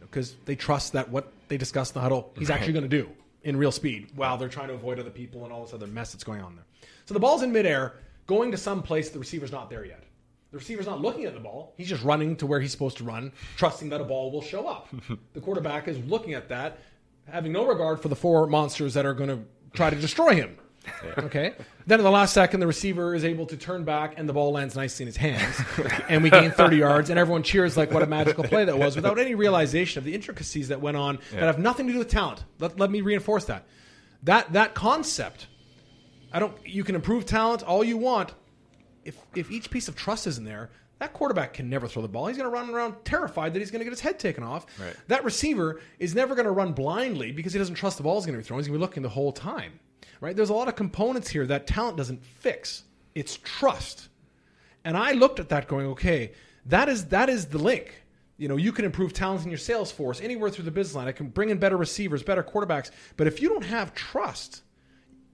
[0.00, 3.08] Because they trust that what they discussed in the huddle, he's actually going to do
[3.46, 6.12] in real speed while they're trying to avoid other people and all this other mess
[6.12, 6.64] that's going on there.
[7.04, 7.94] So the ball's in midair,
[8.26, 10.02] going to some place the receiver's not there yet.
[10.50, 11.72] The receiver's not looking at the ball.
[11.76, 14.66] He's just running to where he's supposed to run, trusting that a ball will show
[14.66, 14.88] up.
[15.32, 16.78] the quarterback is looking at that,
[17.28, 19.38] having no regard for the four monsters that are going to
[19.74, 20.58] try to destroy him.
[21.18, 21.52] Okay.
[21.86, 24.52] Then in the last second, the receiver is able to turn back, and the ball
[24.52, 25.60] lands nicely in his hands,
[26.08, 28.96] and we gain 30 yards, and everyone cheers like what a magical play that was,
[28.96, 32.08] without any realization of the intricacies that went on that have nothing to do with
[32.08, 32.44] talent.
[32.58, 33.66] Let, let me reinforce that.
[34.24, 35.46] That that concept.
[36.32, 36.54] I don't.
[36.66, 38.32] You can improve talent all you want.
[39.04, 42.26] If if each piece of trust isn't there, that quarterback can never throw the ball.
[42.26, 44.66] He's going to run around terrified that he's going to get his head taken off.
[44.80, 44.96] Right.
[45.08, 48.24] That receiver is never going to run blindly because he doesn't trust the ball is
[48.24, 48.58] going to be thrown.
[48.58, 49.78] He's going to be looking the whole time.
[50.20, 50.34] Right?
[50.34, 52.84] There's a lot of components here that talent doesn't fix.
[53.14, 54.08] It's trust.
[54.84, 56.32] And I looked at that going, okay,
[56.66, 58.02] that is that is the link.
[58.38, 61.08] You know, you can improve talent in your sales force anywhere through the business line.
[61.08, 62.90] I can bring in better receivers, better quarterbacks.
[63.16, 64.62] But if you don't have trust,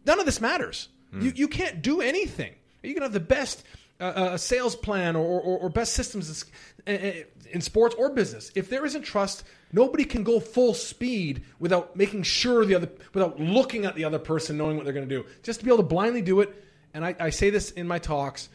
[0.07, 0.89] none of this matters.
[1.11, 1.23] Hmm.
[1.23, 2.55] You, you can't do anything.
[2.83, 3.65] You can have the best
[4.05, 6.45] uh, sales plan or, or, or best systems
[6.87, 8.51] in, in- in sports or business.
[8.55, 13.39] If there isn't trust, nobody can go full speed without making sure the other, without
[13.39, 15.27] looking at the other person, knowing what they're going to do.
[15.43, 16.65] Just to be able to blindly do it.
[16.95, 18.49] And I, I say this in my talks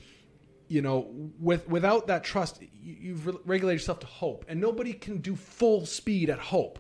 [0.70, 1.08] you know,
[1.40, 5.34] with without that trust, you, you've re- regulated yourself to hope, and nobody can do
[5.34, 6.78] full speed at hope,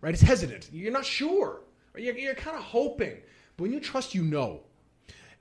[0.00, 0.12] right?
[0.12, 0.70] It's hesitant.
[0.72, 1.60] You're not sure.
[1.96, 3.16] You're, you're kind of hoping,
[3.56, 4.62] but when you trust, you know.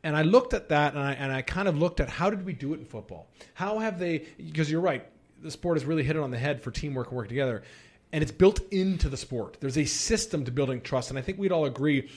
[0.04, 2.46] And I looked at that, and I and I kind of looked at how did
[2.46, 3.30] we do it in football?
[3.54, 4.26] How have they?
[4.38, 5.06] Because you're right,
[5.42, 7.64] the sport has really hit it on the head for teamwork and work together,
[8.12, 9.58] and it's built into the sport.
[9.60, 12.10] There's a system to building trust, and I think we'd all agree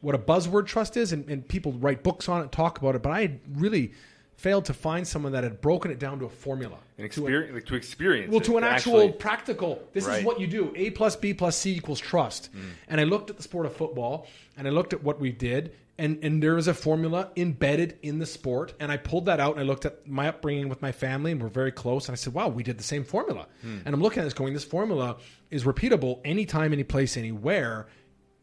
[0.00, 3.02] what a buzzword trust is, and, and people write books on it, talk about it.
[3.02, 3.92] But I really
[4.36, 7.06] failed to find someone that had broken it down to a formula, An to, a-
[7.06, 8.30] experience, like, to experience.
[8.30, 9.82] well, it, to an actual actually- practical.
[9.92, 12.50] This is what you do: A plus B plus C equals trust.
[12.54, 12.60] Mm.
[12.88, 14.26] And I looked at the sport of football,
[14.56, 18.18] and I looked at what we did, and and there is a formula embedded in
[18.18, 18.74] the sport.
[18.78, 21.42] And I pulled that out, and I looked at my upbringing with my family, and
[21.42, 22.08] we're very close.
[22.08, 23.82] And I said, "Wow, we did the same formula." Mm.
[23.86, 25.16] And I'm looking at this, going, "This formula
[25.50, 27.86] is repeatable anytime, any place, anywhere,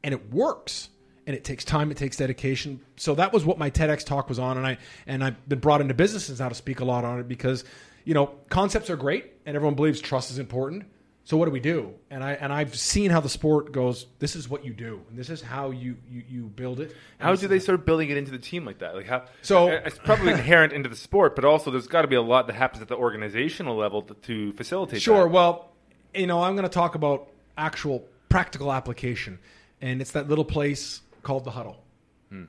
[0.03, 0.89] and it works."
[1.25, 2.81] And it takes time, it takes dedication.
[2.97, 5.81] So that was what my TEDx talk was on, and I and I've been brought
[5.81, 7.63] into businesses now to speak a lot on it because
[8.03, 10.85] you know concepts are great, and everyone believes trust is important.
[11.25, 11.93] So what do we do?
[12.09, 14.07] And I and I've seen how the sport goes.
[14.19, 16.93] This is what you do, and this is how you you, you build it.
[17.17, 18.93] How do they start building it into the team like that?
[18.93, 19.23] Like how?
[19.41, 22.47] So- it's probably inherent into the sport, but also there's got to be a lot
[22.47, 25.01] that happens at the organizational level to, to facilitate.
[25.01, 25.23] Sure.
[25.23, 25.29] that.
[25.29, 25.69] Well,
[26.13, 29.39] you know, I'm going to talk about actual practical application,
[29.79, 31.83] and it's that little place called the huddle.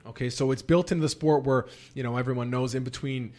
[0.06, 3.32] Okay, so it's built into the sport where you know everyone knows in between,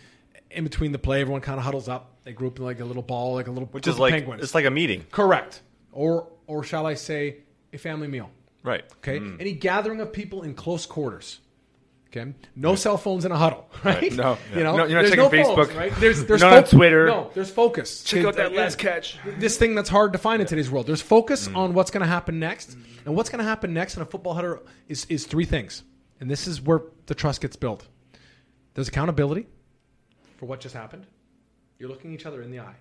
[0.51, 2.17] in between the play, everyone kind of huddles up.
[2.23, 4.43] They group in like a little ball, like a little which is like penguins.
[4.43, 5.61] it's like a meeting, correct,
[5.91, 7.37] or or shall I say,
[7.73, 8.29] a family meal.
[8.63, 8.83] right?
[8.97, 9.39] Okay, mm.
[9.39, 11.39] any gathering of people in close quarters.
[12.07, 14.11] Okay, no cell phones in a huddle, right?
[14.13, 14.37] No.
[14.55, 15.75] you know, No, you're not checking no phones, Facebook.
[15.75, 15.93] right?
[15.97, 17.07] There's there's Not on Twitter.
[17.07, 18.03] No, there's focus.
[18.03, 18.61] Check out that Yeah.
[18.61, 19.17] last catch.
[19.37, 20.87] This thing that's hard to find in today's world.
[20.87, 21.57] There's focus mm.
[21.57, 24.33] on what's going to happen next, and what's going to happen next in a football
[24.33, 25.83] huddle is is three things,
[26.19, 27.87] and this is where the trust gets built.
[28.75, 29.47] There's accountability
[30.37, 31.05] for what just happened.
[31.79, 32.75] You're looking each other in the eye.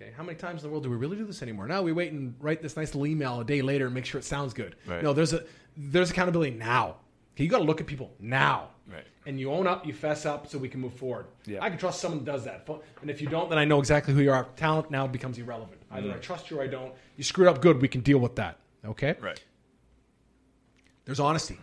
[0.00, 1.68] Okay, how many times in the world do we really do this anymore?
[1.68, 4.18] Now we wait and write this nice little email a day later and make sure
[4.18, 4.74] it sounds good.
[4.86, 5.02] Right.
[5.02, 5.44] No, there's a
[5.76, 6.96] there's accountability now.
[7.34, 8.68] Okay, you got to look at people now.
[8.90, 9.06] Right.
[9.26, 11.26] And you own up, you fess up, so we can move forward.
[11.46, 11.62] Yeah.
[11.62, 12.68] I can trust someone that does that.
[13.00, 14.44] And if you don't, then I know exactly who you are.
[14.56, 15.80] Talent now becomes irrelevant.
[15.90, 16.20] Either I mm.
[16.22, 16.92] trust you or I don't.
[17.16, 18.58] You screwed up good, we can deal with that.
[18.84, 19.16] Okay?
[19.20, 19.42] Right.
[21.06, 21.58] There's honesty.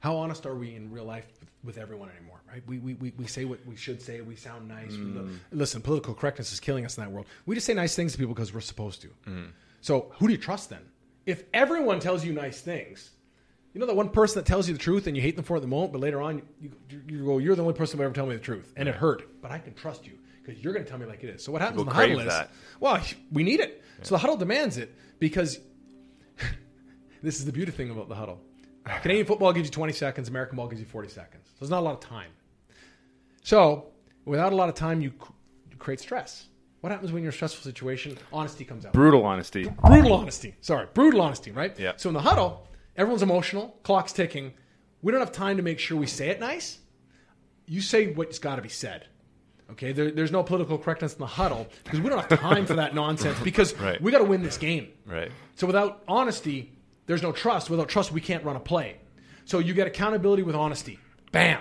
[0.00, 2.62] How honest are we in real life with, with everyone anymore, right?
[2.66, 4.20] We, we, we, we say what we should say.
[4.20, 4.92] We sound nice.
[4.92, 5.38] We mm.
[5.50, 7.26] listen, political correctness is killing us in that world.
[7.46, 9.08] We just say nice things to people because we're supposed to.
[9.26, 9.50] Mm.
[9.80, 10.82] So who do you trust then?
[11.26, 13.10] If everyone tells you nice things,
[13.72, 15.54] you know that one person that tells you the truth and you hate them for
[15.56, 17.98] it at the moment, but later on you, you, you go, you're the only person
[17.98, 19.40] who ever tell me the truth, and it hurt.
[19.42, 20.12] But I can trust you
[20.44, 21.44] because you're going to tell me like it is.
[21.44, 22.50] So what happens People in the huddle is, that.
[22.80, 23.00] well,
[23.32, 23.82] we need it.
[24.02, 25.58] So the huddle demands it because
[27.22, 28.40] this is the beauty thing about the huddle.
[29.02, 30.28] Canadian football gives you 20 seconds.
[30.28, 31.46] American ball gives you 40 seconds.
[31.46, 32.30] So there's not a lot of time.
[33.42, 33.88] So
[34.24, 35.12] without a lot of time, you,
[35.70, 36.46] you create stress.
[36.80, 38.16] What happens when you're in a stressful situation?
[38.32, 39.68] Honesty comes out Brutal honesty.
[39.84, 40.54] brutal honesty.
[40.60, 41.76] Sorry, brutal honesty, right?
[41.78, 41.92] Yeah.
[41.96, 42.67] So in the huddle,
[42.98, 44.52] everyone's emotional, clock's ticking.
[45.00, 46.78] We don't have time to make sure we say it nice.
[47.66, 49.06] You say what's got to be said.
[49.70, 52.74] Okay, there, there's no political correctness in the huddle because we don't have time for
[52.74, 54.00] that nonsense because Right.
[54.00, 54.88] we got to win this game.
[55.06, 55.30] Right.
[55.56, 56.72] So without honesty,
[57.06, 57.68] there's no trust.
[57.70, 58.96] Without trust, we can't run a play.
[59.44, 60.98] So you get accountability with honesty.
[61.32, 61.60] Bam.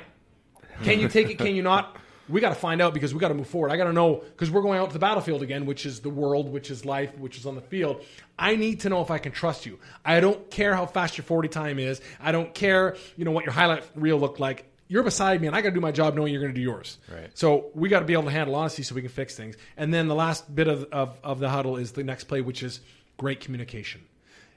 [0.84, 1.38] Can you take it?
[1.38, 1.98] Can you not?
[2.30, 3.72] We got to find out because we got to move forward.
[3.72, 6.10] I got to know because we're going out to the battlefield again, which is the
[6.10, 8.04] world, which is life, which is on the field.
[8.38, 9.80] I need to know if I can trust you.
[10.04, 12.02] I don't care how fast your 40 time is.
[12.20, 14.66] I don't care, you know, what your highlight reel looked like.
[14.90, 16.64] You're beside me, and I got to do my job knowing you're going to do
[16.64, 16.98] yours.
[17.14, 17.30] Right.
[17.34, 19.58] So we got to be able to handle honesty so we can fix things.
[19.76, 22.64] And then the last bit of, of, of the huddle is the next play, which
[22.64, 22.80] is
[23.18, 24.02] great communication.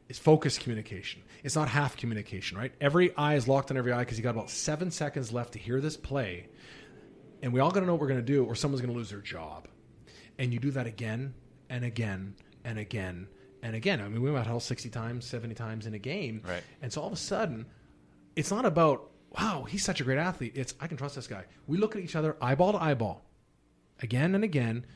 [0.08, 1.22] It's focused communication.
[1.42, 2.72] It's not half communication, right?
[2.80, 5.58] Every eye is locked on every eye because you got about seven seconds left to
[5.58, 6.46] hear this play.
[7.42, 8.98] And we all got to know what we're going to do, or someone's going to
[8.98, 9.68] lose their job.
[10.38, 11.34] And you do that again
[11.68, 12.34] and again
[12.64, 13.28] and again
[13.62, 14.00] and again.
[14.00, 16.42] I mean, we might huddle 60 times, 70 times in a game.
[16.46, 16.62] Right.
[16.82, 17.66] And so all of a sudden,
[18.36, 20.52] it's not about, wow, he's such a great athlete.
[20.54, 21.44] It's, I can trust this guy.
[21.66, 23.24] We look at each other eyeball to eyeball
[24.00, 24.86] again and again.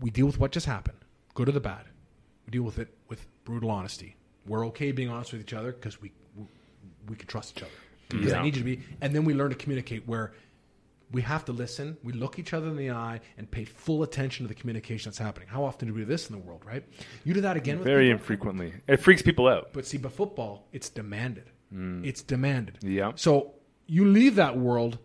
[0.00, 0.98] We deal with what just happened,
[1.34, 1.84] good or the bad.
[2.46, 4.16] We deal with it with brutal honesty.
[4.46, 6.44] We're okay being honest with each other because we, we
[7.08, 7.72] we can trust each other.
[8.10, 8.18] Mm-hmm.
[8.18, 10.32] Because I need you to be, and then we learn to communicate where
[11.12, 11.96] we have to listen.
[12.02, 15.18] We look each other in the eye and pay full attention to the communication that's
[15.18, 15.48] happening.
[15.48, 16.84] How often do we do this in the world, right?
[17.24, 18.18] You do that again with Very people?
[18.20, 18.72] infrequently.
[18.88, 19.72] It freaks people out.
[19.72, 21.50] But see, but football, it's demanded.
[21.70, 22.04] Hmm.
[22.04, 22.78] It's demanded.
[22.82, 23.12] Yeah.
[23.14, 23.54] So
[23.86, 24.98] you leave that world.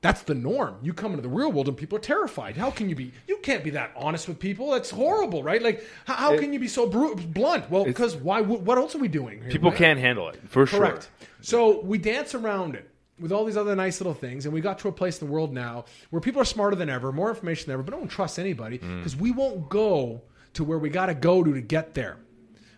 [0.00, 0.76] That's the norm.
[0.82, 2.56] You come into the real world and people are terrified.
[2.56, 3.12] How can you be?
[3.28, 4.70] You can't be that honest with people.
[4.72, 5.62] That's horrible, right?
[5.62, 7.70] Like, how, how It- can you be so bru- blunt?
[7.70, 8.40] Well, because why?
[8.40, 9.40] What else are we doing?
[9.42, 9.78] Here, People right?
[9.78, 10.80] can't handle it for sure.
[10.80, 11.08] Correct.
[11.20, 11.28] sure.
[11.40, 12.88] So we dance around it
[13.20, 15.32] with all these other nice little things, and we got to a place in the
[15.32, 18.38] world now where people are smarter than ever, more information than ever, but don't trust
[18.38, 18.98] anybody Mm.
[18.98, 20.22] because we won't go
[20.54, 22.16] to where we got to go to to get there,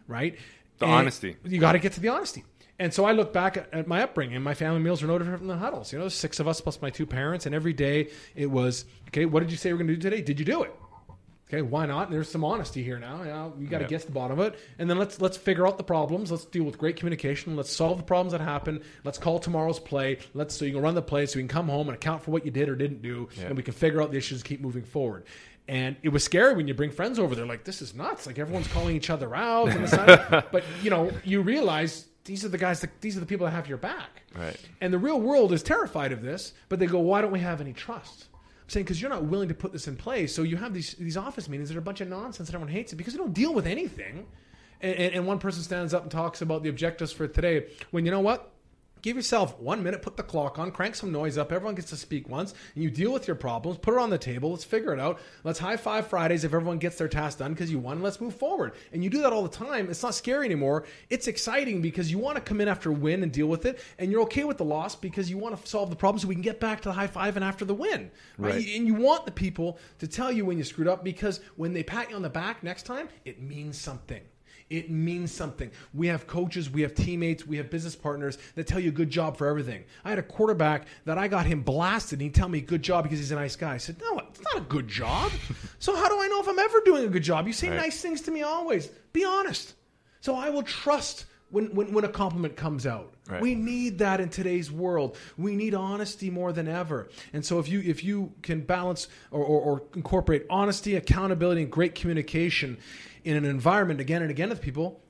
[0.09, 0.37] right?
[0.79, 1.37] The And honesty.
[1.45, 2.45] You got to get to the honesty.
[2.79, 4.43] And so I look back at, at my upbringing.
[4.43, 5.93] My family meals were no different from the huddles.
[5.93, 9.27] You know, six of us plus my two parents, and every day it was, okay,
[9.27, 10.21] what did you say we're going to do today?
[10.23, 10.75] Did you do it?
[11.55, 12.11] Okay, why not?
[12.11, 13.19] There's some honesty here now.
[13.19, 13.89] You, know, you got to Yeah.
[13.89, 16.31] get to the bottom of it, and then let's let's figure out the problems.
[16.31, 17.57] Let's deal with great communication.
[17.57, 18.83] Let's solve the problems that happen.
[19.05, 20.19] Let's call tomorrow's play.
[20.35, 22.31] Let's so you can run the play, so you can come home and account for
[22.33, 23.47] what you did or didn't do, Yeah.
[23.47, 25.25] and we can figure out the issues, and keep moving forward.
[25.67, 27.35] And it was scary when you bring friends over.
[27.35, 30.51] They're like, "This is nuts!" Like everyone's calling each other out, and this, that.
[30.53, 32.81] but you know, you realize these are the guys.
[32.81, 34.23] That, these are the people that have your back.
[34.37, 34.57] Right.
[34.81, 37.61] And the real world is terrified of this, but they go, why don't we have
[37.61, 38.27] any trust?
[38.65, 40.35] I'm saying because you're not willing to put this in place.
[40.35, 42.73] So you have these these office meetings that are a bunch of nonsense and everyone
[42.73, 44.27] hates it because you don't deal with anything.
[44.81, 47.67] And, and, and one person stands up and talks about the objectives for today.
[47.91, 48.54] When you know what?
[49.05, 51.53] Give yourself one minute, put the clock on, crank some noise up.
[51.53, 53.77] Everyone gets to speak once, and you deal with your problems.
[53.77, 54.51] Put it on the table.
[54.51, 55.21] Let's figure it out.
[55.43, 58.01] Let's high five Fridays if everyone gets their task done because you won.
[58.01, 58.73] Let's move forward.
[58.95, 59.91] And you do that all the time.
[59.91, 60.87] It's not scary anymore.
[61.11, 63.79] It's exciting because you want to come in after a win and deal with it,
[63.99, 66.35] and you're okay with the loss because you want to solve the problem so we
[66.35, 68.11] can get back to the high five and after the win.
[68.39, 68.55] Right?
[68.55, 68.69] Right.
[68.75, 71.83] And you want the people to tell you when you screwed up because when they
[71.83, 74.23] pat you on the back next time, it means something.
[74.71, 75.71] It means something.
[75.93, 79.37] We have coaches, we have teammates, we have business partners that tell you good job
[79.37, 79.85] for everything.
[80.05, 83.05] I had a quarterback that I got him blasted and he'd tell me good job
[83.05, 83.75] because he's a nice guy.
[83.75, 85.31] I said, No, it's not a good job.
[85.79, 87.47] so how do I know if I'm ever doing a good job?
[87.47, 87.77] You say Right.
[87.77, 88.89] nice things to me always.
[89.13, 89.75] Be honest.
[90.21, 93.13] So I will trust when, when, when a compliment comes out.
[93.29, 93.41] Right.
[93.41, 95.17] We need that in today's world.
[95.39, 97.09] We need honesty more than ever.
[97.33, 101.71] And so if you if you can balance or, or, or incorporate honesty, accountability, and
[101.71, 102.77] great communication
[103.25, 105.01] in an environment again and again with people,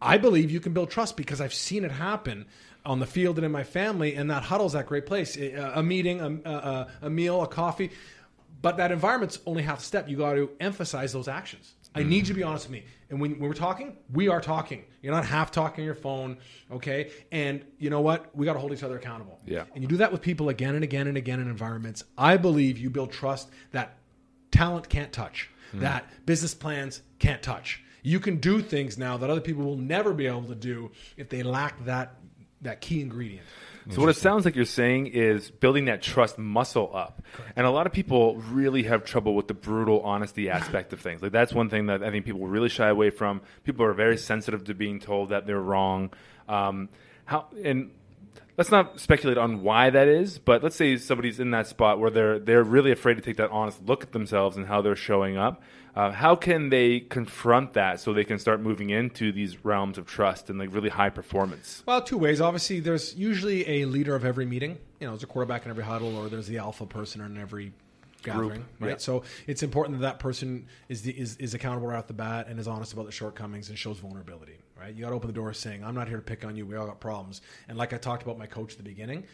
[0.00, 2.46] I believe you can build trust because I've seen it happen
[2.86, 5.36] on the field and in my family, and that huddle's that great place.
[5.36, 7.90] A, a meeting, a, a, a meal, a coffee.
[8.62, 10.08] But that environment's only half step.
[10.08, 11.74] You got to emphasize those actions.
[11.94, 12.84] I need you to be honest with me.
[13.08, 14.84] And when, when we're talking, we are talking.
[15.02, 16.38] You're not half talking on your phone,
[16.70, 17.10] okay?
[17.32, 18.34] And you know what?
[18.36, 19.40] We got to hold each other accountable.
[19.44, 19.64] Yeah.
[19.74, 22.04] And you do that with people again and again and again in environments.
[22.16, 23.96] I believe you build trust that
[24.52, 25.80] talent can't touch, hmm.
[25.80, 27.82] that business plans can't touch.
[28.02, 31.28] You can do things now that other people will never be able to do if
[31.28, 32.16] they lack that
[32.62, 33.46] that key ingredient.
[33.88, 37.22] So what it sounds like you're saying is building that trust muscle up.
[37.56, 41.22] And a lot of people really have trouble with the brutal honesty aspect of things.
[41.22, 43.40] Like that's one thing that I think people really shy away from.
[43.64, 46.12] People are very sensitive to being told that they're wrong.
[46.48, 46.88] Um,
[47.24, 47.90] how and
[48.56, 52.10] let's not speculate on why that is, but let's say somebody's in that spot where
[52.10, 55.36] they're they're really afraid to take that honest look at themselves and how they're showing
[55.36, 55.62] up.
[55.94, 60.06] Uh, how can they confront that so they can start moving into these realms of
[60.06, 61.82] trust and like really high performance?
[61.86, 62.40] Well, two ways.
[62.40, 64.78] Obviously, there's usually a leader of every meeting.
[65.00, 67.72] You know, there's a quarterback in every huddle, or there's the alpha person in every
[68.22, 68.90] gathering, right?
[68.90, 68.96] yeah.
[68.98, 72.46] So it's important that that person is the, is is accountable right off the bat
[72.48, 74.94] and is honest about the shortcomings and shows vulnerability, right?
[74.94, 76.66] You got to open the door saying, "I'm not here to pick on you.
[76.66, 79.24] We all got problems." And like I talked about my coach at the beginning,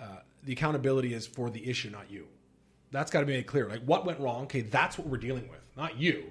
[0.00, 0.06] uh,
[0.44, 2.26] the accountability is for the issue, not you.
[2.90, 3.68] That's got to be made clear.
[3.68, 4.44] Like what went wrong?
[4.44, 6.24] Okay, that's what we're dealing with, not you.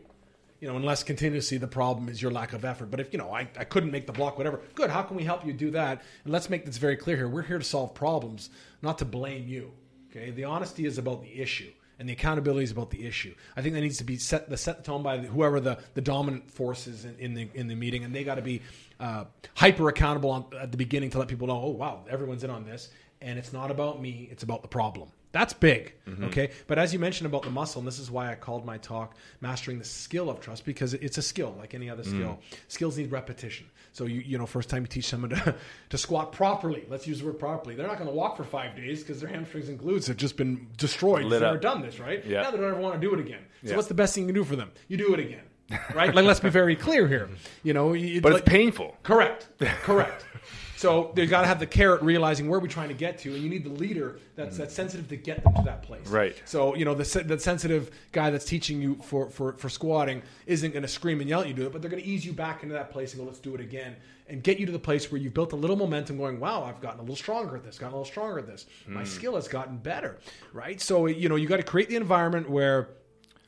[0.59, 2.91] You know, unless continuously the problem is your lack of effort.
[2.91, 4.61] But if you know, I, I couldn't make the block, whatever.
[4.75, 4.91] Good.
[4.91, 6.03] How can we help you do that?
[6.23, 7.27] And let's make this very clear here.
[7.27, 8.51] We're here to solve problems,
[8.83, 9.71] not to blame you.
[10.11, 10.29] Okay.
[10.29, 11.71] The honesty is about the issue
[12.01, 13.31] and the accountability is about the issue.
[13.55, 16.01] I think that needs to be set the set the tone by whoever the, the
[16.01, 18.63] dominant force is in, in the in the meeting, and they got to be
[18.99, 22.49] uh, hyper accountable on, at the beginning to let people know, oh wow, everyone's in
[22.49, 22.89] on this,
[23.21, 25.09] and it's not about me, it's about the problem.
[25.31, 26.25] That's big, mm-hmm.
[26.25, 26.51] okay.
[26.67, 29.15] But as you mentioned about the muscle, and this is why I called my talk
[29.39, 32.09] "Mastering the Skill of Trust" because it's a skill like any other mm.
[32.09, 32.39] skill.
[32.67, 33.67] Skills need repetition.
[33.93, 35.55] So you you know, first time you teach someone to,
[35.89, 37.75] to squat properly, let's use the word properly.
[37.75, 40.35] They're not going to walk for five days because their hamstrings and glutes have just
[40.35, 41.31] been destroyed.
[41.31, 42.23] They've never done this, right?
[42.25, 42.41] Yeah.
[42.41, 43.41] Now they don't ever want to do it again.
[43.63, 43.75] So Yeah.
[43.77, 44.71] what's the best thing you can do for them?
[44.89, 45.43] You do it again,
[45.95, 46.13] right?
[46.13, 47.29] like let's be very clear here.
[47.63, 48.97] You know, you- But like- it's painful.
[49.03, 49.47] Correct.
[49.59, 50.25] Correct.
[50.81, 53.43] So they got to have the carrot, realizing where we're trying to get to, and
[53.43, 56.07] you need the leader that's that's sensitive to get them to that place.
[56.07, 56.41] Right.
[56.45, 60.23] So you know the se- the sensitive guy that's teaching you for for, for squatting
[60.47, 62.09] isn't going to scream and yell at you to do it, but they're going to
[62.09, 63.95] ease you back into that place and go, let's do it again,
[64.27, 66.81] and get you to the place where you've built a little momentum, going, wow, I've
[66.81, 69.05] gotten a little stronger at this, gotten a little stronger at this, my hmm.
[69.05, 70.17] skill has gotten better,
[70.51, 70.81] right?
[70.81, 72.89] So you know you got to create the environment where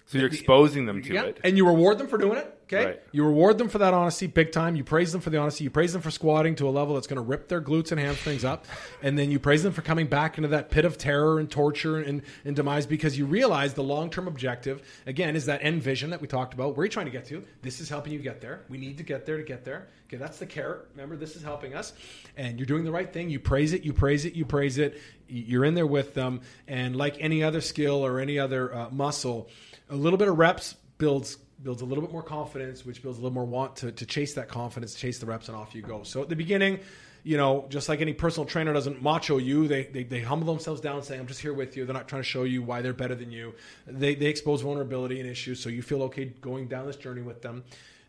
[0.06, 1.24] So you're exposing them to yeah.
[1.24, 1.40] it.
[1.44, 2.60] And you reward them for doing it.
[2.64, 2.86] Okay.
[2.86, 3.02] Right.
[3.12, 4.76] You reward them for that honesty big time.
[4.76, 5.64] You praise them for the honesty.
[5.64, 8.00] You praise them for squatting to a level that's going to rip their glutes and
[8.00, 8.66] hamstrings up.
[9.02, 11.98] And then you praise them for coming back into that pit of terror and torture
[11.98, 16.10] and, and demise because you realize the long term objective, again, is that end vision
[16.12, 16.78] that we talked about.
[16.78, 17.44] Where are you trying to get to?
[17.62, 18.64] This is helping you get there.
[18.70, 19.90] We need to get there to get there.
[20.08, 20.16] Okay.
[20.16, 20.88] That's the carrot.
[20.94, 21.94] Remember, this is helping us.
[22.38, 23.30] And you're doing the right thing.
[23.30, 23.84] You praise it.
[23.84, 24.36] You praise it.
[24.36, 25.02] You praise it.
[25.28, 26.42] You're in there with them.
[26.68, 29.50] And like any other skill or any other uh, muscle,
[29.90, 33.22] a little bit of reps builds builds a little bit more confidence, which builds a
[33.22, 36.04] little more want to, to chase that confidence, chase the reps, and off you go.
[36.04, 36.80] So at the beginning,
[37.24, 40.82] you know, just like any personal trainer doesn't macho you, they, they, they humble themselves
[40.82, 41.86] down saying, I'm just here with you.
[41.86, 43.54] They're not trying to show you why they're better than you.
[43.88, 47.42] They, they expose vulnerability and issues, so you feel okay going down this journey with
[47.42, 47.64] them.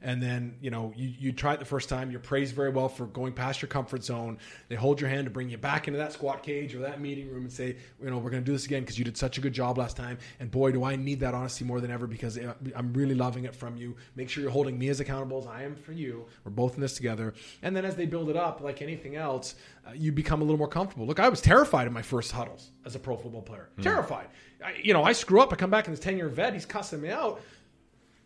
[0.05, 2.91] And then, you know, you, you try it the first time, you're praised very well
[2.91, 4.37] for going past your comfort zone.
[4.69, 7.31] They hold your hand to bring you back into that squat cage or that meeting
[7.31, 9.39] room and say, you know, we're going to do this again because you did such
[9.39, 10.19] a good job last time.
[10.41, 12.39] And boy, do I need that honesty more than ever because
[12.77, 13.97] I'm really loving it from you.
[14.15, 16.27] Make sure you're holding me as accountable as I am for you.
[16.45, 17.33] We're both in this together.
[17.63, 19.55] And then as they build it up, like anything else,
[19.89, 21.07] uh, you become a little more comfortable.
[21.07, 23.71] Look, I was terrified in my first huddles as a pro football player.
[23.81, 24.29] Terrified.
[24.63, 25.51] I, you know, I screw up.
[25.51, 26.53] I come back in this 10 year vet.
[26.53, 27.41] He's cussing me out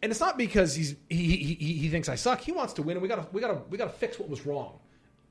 [0.03, 2.41] and it's not because he's he, he he he thinks I suck.
[2.41, 4.79] He wants to win, and we gotta we gotta we gotta fix what was wrong.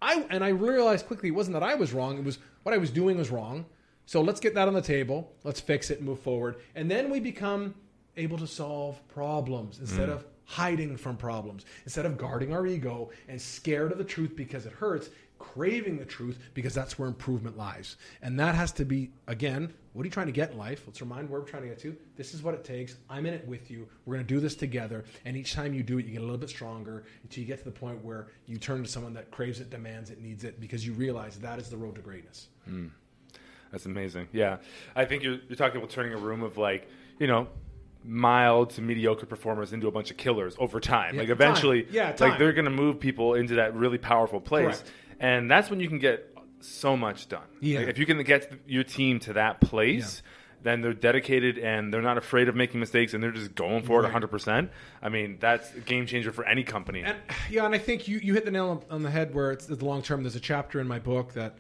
[0.01, 2.17] I and I realized quickly it wasn't that I was wrong.
[2.17, 3.65] It was what I was doing was wrong.
[4.05, 5.33] So let's get that on the table.
[5.43, 6.57] Let's fix it and move forward.
[6.75, 7.75] And then we become
[8.15, 10.13] able to solve problems instead mm.
[10.13, 11.65] of hiding from problems.
[11.83, 15.09] Instead of guarding our ego and scared of the truth because it hurts,
[15.39, 17.97] craving the truth because that's where improvement lies.
[18.21, 20.83] And that has to be again, what are you trying to get in life?
[20.85, 21.95] Let's remind where we're trying to get to.
[22.15, 22.97] This is what it takes.
[23.09, 23.87] I'm in it with you.
[24.05, 25.05] We're going to do this together.
[25.25, 27.59] And each time you do it, you get a little bit stronger until you get
[27.59, 30.59] to the point where you turn to someone that craves it, demands it, needs it,
[30.59, 32.47] because you realize that is the road to greatness.
[32.65, 32.87] Hmm.
[33.71, 34.27] That's amazing.
[34.31, 34.57] Yeah,
[34.95, 36.87] I think you're, you're talking about turning a room of like
[37.19, 37.47] you know
[38.03, 41.15] mild to mediocre performers into a bunch of killers over time.
[41.15, 41.35] Yeah, like time.
[41.35, 44.91] eventually, Yeah, like they're going to move people into that really powerful place, Correct.
[45.19, 47.47] And that's when you can get so much done.
[47.59, 47.79] Yeah.
[47.79, 50.21] Like, if you can get your team to that place.
[50.63, 54.03] Then they're dedicated and they're not afraid of making mistakes and they're just going for
[54.03, 54.69] it 100%.
[55.03, 57.03] I mean, that's a game changer for any company.
[57.03, 57.15] And
[57.49, 59.85] yeah, and I think you, you hit the nail on the head where it's the
[59.85, 60.23] long term.
[60.23, 61.57] There's a chapter in my book that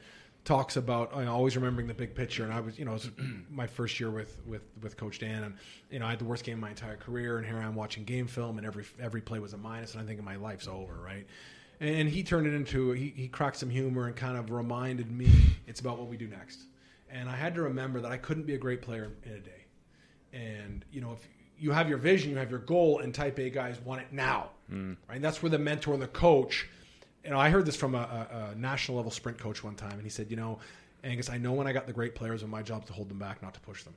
[0.47, 2.45] talks about you know, always remembering the big picture.
[2.45, 3.11] And I was, you know, it was
[3.51, 5.55] my first year with, with, with Coach Dan, and
[5.91, 7.75] you know, I had the worst game of my entire career, and here I am
[7.75, 10.67] watching game film, and every every play was a minus, and I'm thinking my life's
[10.67, 11.27] over, right?
[11.79, 15.29] And he turned it into he, he cracked some humor and kind of reminded me
[15.67, 16.61] it's about what we do next.
[17.09, 19.65] And I had to remember that I couldn't be a great player in a day.
[20.33, 21.27] And you know, if
[21.59, 24.49] you have your vision, you have your goal, and Type A guys want it now,
[24.69, 24.93] hmm.
[25.09, 25.21] right?
[25.21, 26.67] That's where the mentor and the coach.
[27.23, 29.93] You know, I heard this from a, a, a national level sprint coach one time,
[29.93, 30.59] and he said, "You know,
[31.03, 33.09] Angus, I know when I got the great players, and my job is to hold
[33.09, 33.95] them back, not to push them."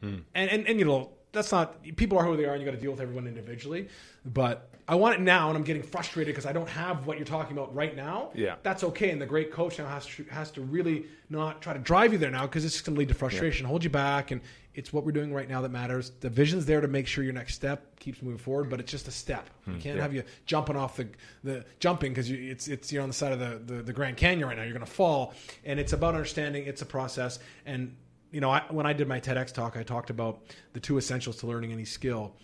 [0.00, 0.16] Hmm.
[0.34, 2.74] And, and and you know, that's not people are who they are, and you got
[2.74, 3.88] to deal with everyone individually.
[4.24, 7.24] But I want it now, and I'm getting frustrated because I don't have what you're
[7.24, 8.30] talking about right now.
[8.34, 8.56] Yeah.
[8.64, 9.10] that's okay.
[9.10, 12.18] And the great coach now has to has to really not try to drive you
[12.18, 14.40] there now because it's just going to lead to frustration, hold you back, and
[14.74, 16.10] it's what we're doing right now that matters.
[16.18, 19.06] The vision's there to make sure your next step keeps moving forward, but it's just
[19.06, 19.48] a step.
[19.64, 19.74] Hmm.
[19.74, 21.06] You can't have you jumping off the
[21.44, 24.16] the jumping because you, it's it's you're on the side of the, the the Grand
[24.16, 24.64] Canyon right now.
[24.64, 25.34] You're going to fall,
[25.64, 27.94] and it's about understanding it's a process and
[28.32, 30.40] you know, I, when I did my TEDx talk, I talked about
[30.72, 32.36] the two essentials to learning any skill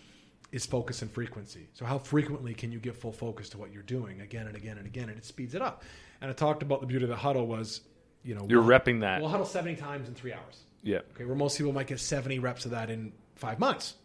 [0.51, 1.67] is focus and frequency.
[1.73, 4.77] So how frequently can you give full focus to what you're doing again and again
[4.77, 5.83] and again, and it speeds it up.
[6.21, 7.81] And I talked about the beauty of the huddle was,
[8.23, 9.19] you know, You're we'll- repping that.
[9.21, 10.63] We'll huddle 70 times in three hours.
[10.83, 10.99] Yeah.
[11.15, 13.95] Okay, where most people might get 70 reps of that in five months.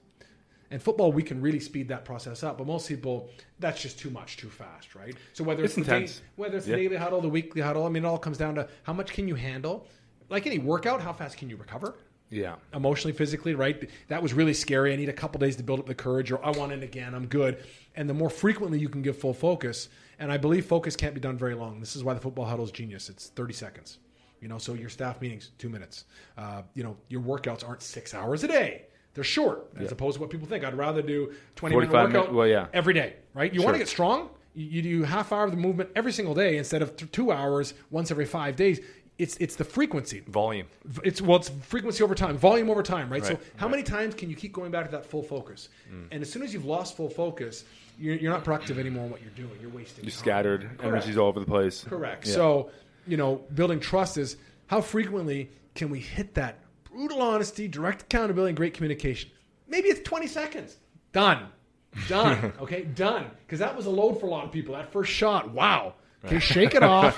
[0.70, 3.28] And football, we can really speed that process up, but most people,
[3.60, 5.14] that's just too much, too fast, right?
[5.34, 6.76] So whether it's, It's the day- whether it's Yeah.
[6.76, 9.12] the daily huddle, the weekly huddle, I mean, it all comes down to how much
[9.12, 9.86] can you handle.
[10.30, 11.94] Like any workout, how fast can you recover?
[12.32, 12.54] Yeah.
[12.74, 13.88] emotionally, physically, right?
[14.08, 14.92] That was really scary.
[14.92, 17.14] I need a couple days to build up the courage, or I want it again.
[17.14, 17.62] I'm good.
[17.94, 21.20] And the more frequently you can give full focus, and I believe focus can't be
[21.20, 21.78] done very long.
[21.78, 23.08] This is why the football huddle is genius.
[23.10, 23.98] It's 30 seconds.
[24.40, 26.04] You know, so your staff meetings two minutes.
[26.36, 28.86] Uh, you know, your workouts aren't six hours a day.
[29.14, 30.64] They're short, as opposed to what people think.
[30.64, 32.66] I'd rather do 20 minute 45 workout minute- well, yeah.
[32.72, 33.52] every day, right?
[33.52, 33.66] You Sure.
[33.66, 34.30] want to get strong.
[34.54, 37.30] You, you do half hour of the movement every single day instead of th- two
[37.30, 38.80] hours once every five days.
[39.18, 40.20] It's it's the frequency.
[40.26, 40.66] Volume.
[41.04, 44.14] it's well it's frequency over time volume over time right, so Right, how many times
[44.14, 45.68] can you keep going back to that full focus?
[45.92, 46.08] Mm.
[46.10, 47.64] And as soon as you've lost full focus
[47.98, 49.58] you're, you're not productive anymore in what you're doing.
[49.60, 50.18] You're wasting You're time.
[50.18, 50.60] scattered.
[50.62, 50.84] Correct.
[50.84, 51.84] Energy's all over the place.
[51.84, 52.26] correct.
[52.26, 52.34] Yeah.
[52.34, 52.70] so
[53.06, 54.36] you know building trust is
[54.66, 59.30] how frequently can we hit that brutal honesty direct accountability and great communication?
[59.68, 60.76] Maybe it's 20 seconds.
[61.12, 61.46] Done.
[62.08, 62.52] Done.
[62.60, 62.82] Okay?
[62.84, 63.26] Done.
[63.46, 64.74] Because that was a load for a lot of people.
[64.74, 65.94] That first shot wow
[66.24, 67.16] Okay, shake it off.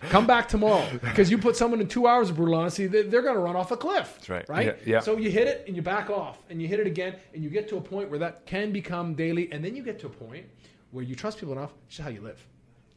[0.10, 3.22] Come back tomorrow because you put someone in two hours of brutal honesty, they- they're
[3.22, 4.14] going to run off a cliff.
[4.14, 4.48] That's right.
[4.48, 4.66] Right.
[4.66, 5.00] Yeah, yeah.
[5.00, 7.50] So you hit it and you back off and you hit it again and you
[7.50, 10.10] get to a point where that can become daily and then you get to a
[10.10, 10.46] point
[10.92, 11.72] where you trust people enough.
[11.86, 12.44] It's just how you live.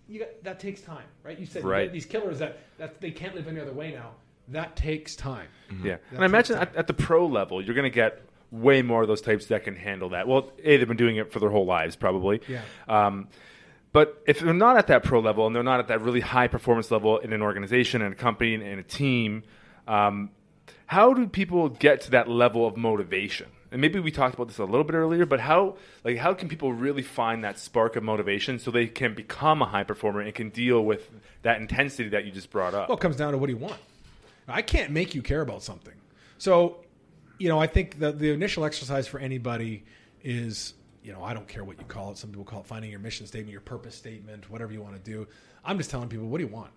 [0.07, 1.37] You got, that takes time, right?
[1.39, 1.91] You said Right.
[1.91, 4.11] these killers that, that they can't live any other way now.
[4.49, 5.47] That takes time.
[5.83, 9.01] Yeah, and I imagine at, at the pro level, you're going to get way more
[9.01, 10.25] of those types that can handle that.
[10.25, 12.39] Well, a they've been doing it for their whole lives, probably.
[12.47, 12.61] Yeah.
[12.87, 13.27] Um,
[13.97, 16.47] but if they're not at that pro level and they're not at that really high
[16.47, 19.41] performance level in an organization and a company and a team,
[19.87, 20.29] um,
[20.85, 23.47] how do people get to that level of motivation?
[23.71, 26.47] And maybe we talked about this a little bit earlier, but how like how can
[26.47, 30.31] people really find that spark of motivation so they can become a high performer and
[30.35, 31.09] can deal with
[31.41, 32.89] that intensity that you just brought up?
[32.89, 33.79] Well, it comes down to what do you want.
[34.47, 35.95] I can't make you care about something.
[36.37, 36.85] So,
[37.39, 39.85] you know, I think that the initial exercise for anybody
[40.23, 40.75] is,
[41.07, 42.17] you know, I don't care what you call it.
[42.17, 45.11] Some people call it finding your mission statement, your purpose statement, whatever you want to
[45.11, 45.25] do.
[45.63, 46.69] I'm just telling people, what do you want?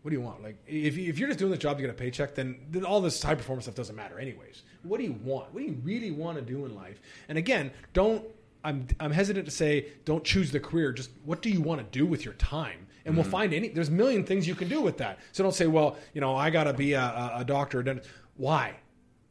[0.00, 0.42] What do you want?
[0.42, 3.02] Like, if, if you're just doing the job to get a paycheck, then, then all
[3.02, 4.62] this high performance stuff doesn't matter, anyways.
[4.84, 5.52] What do you want?
[5.52, 7.00] What do you really want to do in life?
[7.28, 8.24] And again, don't.
[8.66, 10.90] I'm I'm hesitant to say don't choose the career.
[10.90, 12.86] Just what do you want to do with your time?
[13.04, 13.32] And we'll mm-hmm.
[13.32, 13.68] find any.
[13.68, 15.18] There's a million things you can do with that.
[15.32, 17.82] So don't say, well, you know, I got to be a, a, a doctor.
[17.82, 18.00] Then
[18.38, 18.76] why?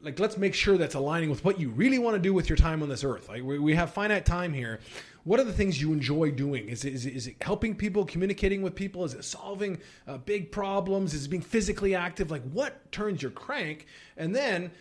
[0.03, 2.57] Like, let's make sure that's aligning with what you really want to do with your
[2.57, 3.29] time on this earth.
[3.29, 4.79] Like, we, we have finite time here.
[5.23, 6.67] What are the things you enjoy doing?
[6.67, 9.05] Is it, is it, is it helping people, communicating with people?
[9.05, 11.13] Is it solving uh, big problems?
[11.13, 12.29] Is it being physically active?
[12.29, 13.87] Like, what turns your crank?
[14.17, 14.71] And then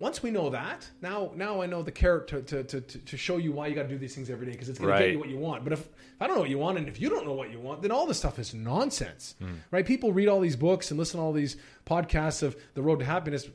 [0.00, 3.36] once we know that, now now I know the carrot to, to, to, to show
[3.36, 5.12] you why you got to do these things every day because it's going to get
[5.12, 5.62] you what you want.
[5.62, 7.50] But if, if I don't know what you want and if you don't know what
[7.52, 9.54] you want, then all this stuff is nonsense, Hmm.
[9.70, 9.86] right?
[9.86, 11.56] People read all these books and listen to all these
[11.86, 13.48] podcasts of the road to happiness.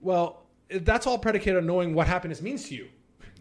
[0.00, 2.88] Well, that's all predicated on knowing what happiness means to you,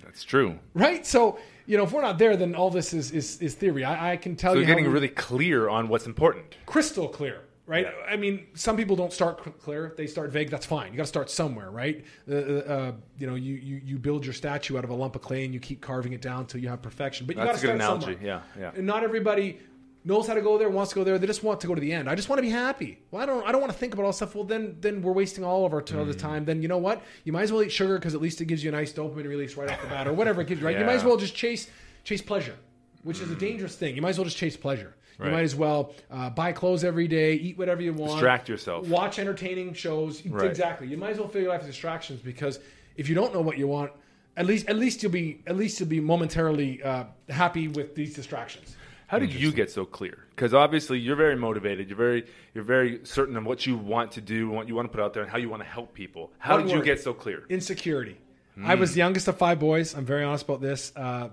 [0.04, 0.58] That's true.
[0.74, 1.06] right?
[1.06, 3.84] So you know, if we're not there, then all this is is, is theory.
[3.84, 6.56] I, I can tell So you you're getting really clear on what's important.
[6.66, 7.86] crystal clear, right?
[7.86, 8.14] Yeah.
[8.14, 10.50] I mean, some people don't start clear; they start vague.
[10.50, 10.92] That's fine.
[10.94, 12.06] You got to start somewhere, right?
[12.30, 15.22] Uh, uh, you know, you, you you build your statue out of a lump of
[15.22, 17.28] clay, and you keep carving it down until you have perfection.
[17.28, 18.14] But you got That's to a good start analogy.
[18.20, 18.42] somewhere.
[18.56, 18.72] Yeah, yeah.
[18.78, 19.60] And not everybody
[20.08, 21.20] knows how to go there, wants to go there.
[21.20, 22.10] They just want to go to the end.
[22.10, 23.00] I just want to be happy.
[23.12, 23.46] Well, I don't.
[23.48, 24.34] I don't want to think about all this stuff.
[24.36, 26.08] Well, then then we're wasting all of our t- Mm.
[26.08, 26.46] the time.
[26.46, 27.02] Then you know what?
[27.26, 29.28] You might as well eat sugar because at least it gives you a nice dopamine
[29.28, 30.68] release right off the bat, or whatever it gives you.
[30.68, 30.80] Right?
[30.80, 31.70] You might as well just chase
[32.04, 32.56] chase pleasure,
[33.04, 33.96] which is a dangerous thing.
[33.96, 34.96] You might as well just chase pleasure.
[35.20, 38.88] You might as well uh, buy clothes every day, eat whatever you want, Distract yourself.
[38.88, 40.24] watch entertaining shows.
[40.24, 40.48] Right.
[40.48, 40.86] Exactly.
[40.88, 42.60] You might as well fill your life with distractions because
[42.98, 43.92] if you don't know what you want,
[44.38, 48.14] at least at least you'll be at least you'll be momentarily uh, happy with these
[48.14, 48.76] distractions.
[49.08, 50.18] How did you get so clear?
[50.32, 51.88] Because obviously you're very motivated.
[51.90, 54.96] You're very you're very certain of what you want to do, what you want to
[54.96, 56.32] put out there, and how you want to help people.
[56.38, 57.44] How One did you get so clear?
[57.50, 58.18] Insecurity.
[58.64, 59.94] I was the youngest of five boys.
[59.94, 60.92] I'm very honest about this.
[60.96, 61.30] Uh,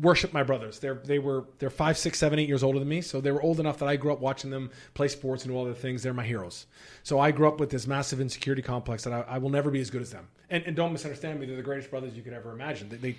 [0.00, 0.78] worship my brothers.
[0.80, 3.42] They're they were they're five, six, seven, eight years older than me, so they were
[3.42, 6.02] old enough that I grew up watching them play sports and do all the things.
[6.02, 6.66] They're my heroes.
[7.02, 9.80] So I grew up with this massive insecurity complex that I, I will never be
[9.80, 10.28] as good as them.
[10.50, 12.88] And, and don't misunderstand me; they're the greatest brothers you could ever imagine.
[12.88, 13.16] They, they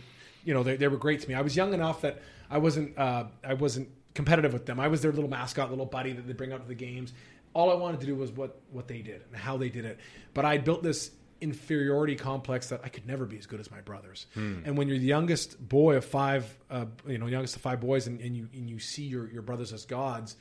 [0.49, 1.35] you know, they, they were great to me.
[1.35, 4.79] I was young enough that I wasn't uh, I wasn't competitive with them.
[4.79, 7.13] I was their little mascot, little buddy that they bring out to the games.
[7.53, 9.99] All I wanted to do was what what they did and how they did it.
[10.33, 13.81] But I built this inferiority complex that I could never be as good as my
[13.81, 14.25] brothers.
[14.65, 18.07] And when you're the youngest boy of five, uh, you know, youngest of five boys,
[18.07, 20.35] and, and you and you see your, your brothers as gods,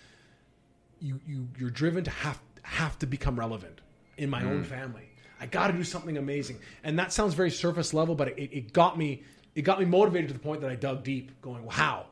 [1.03, 3.83] you you you're driven to have have to become relevant
[4.17, 5.11] in my own family.
[5.39, 8.73] I got to do something amazing, and that sounds very surface level, but it, it
[8.73, 9.23] got me
[9.59, 12.07] it got me motivated to the point that I dug deep, going, well, "How?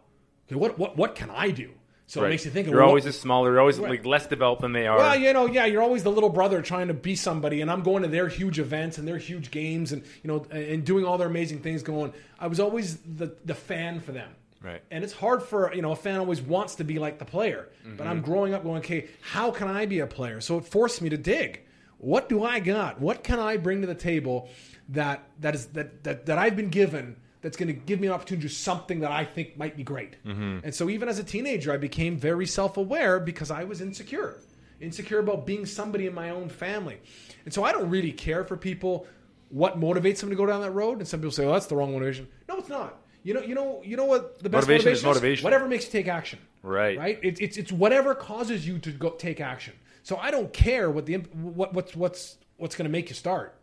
[0.47, 1.71] Okay, what what what can I do?"
[2.09, 2.69] So it makes you think.
[2.69, 3.51] You're well, always a smaller.
[3.51, 3.91] You're always Right.
[3.91, 4.97] like less developed than they are.
[4.97, 7.83] well, you know, yeah, you're always the little brother trying to be somebody, and I'm
[7.83, 11.19] going to their huge events and their huge games, and you know, and doing all
[11.19, 11.83] their amazing things.
[11.83, 14.31] Going, I was always the the fan for them,
[14.63, 14.83] Right.
[14.91, 17.69] And it's hard for you know a fan always wants to be like the player,
[17.97, 18.25] but I'm mm-hmm.
[18.25, 20.41] growing up going, okay, how can I be a player?
[20.41, 21.61] So it forced me to dig.
[21.99, 23.01] What do I got?
[23.01, 24.49] What can I bring to the table
[24.89, 27.17] that that is that that, that I've been given?
[27.47, 29.85] That's going to give me an opportunity to do something that I think might be
[29.85, 30.23] great.
[30.25, 30.59] Mm-hmm.
[30.65, 34.37] And so, even as a teenager, I became very self aware because I was insecure
[34.81, 37.01] insecure about being somebody in my own family.
[37.45, 39.07] And so I don't really care for people
[39.49, 40.99] what motivates them to go down that road.
[40.99, 42.99] And some people say, "Oh, that's the wrong motivation." No, it's not.
[43.23, 45.45] You know, you know, you know what the best Motivation is motivation, motivation.
[45.45, 46.39] Whatever makes you take action.
[46.63, 46.99] Right.
[46.99, 47.19] Right.
[47.23, 49.75] It's it's it's whatever causes you to go take action.
[50.03, 53.55] So I don't care what the what what's what's what's going to make you start.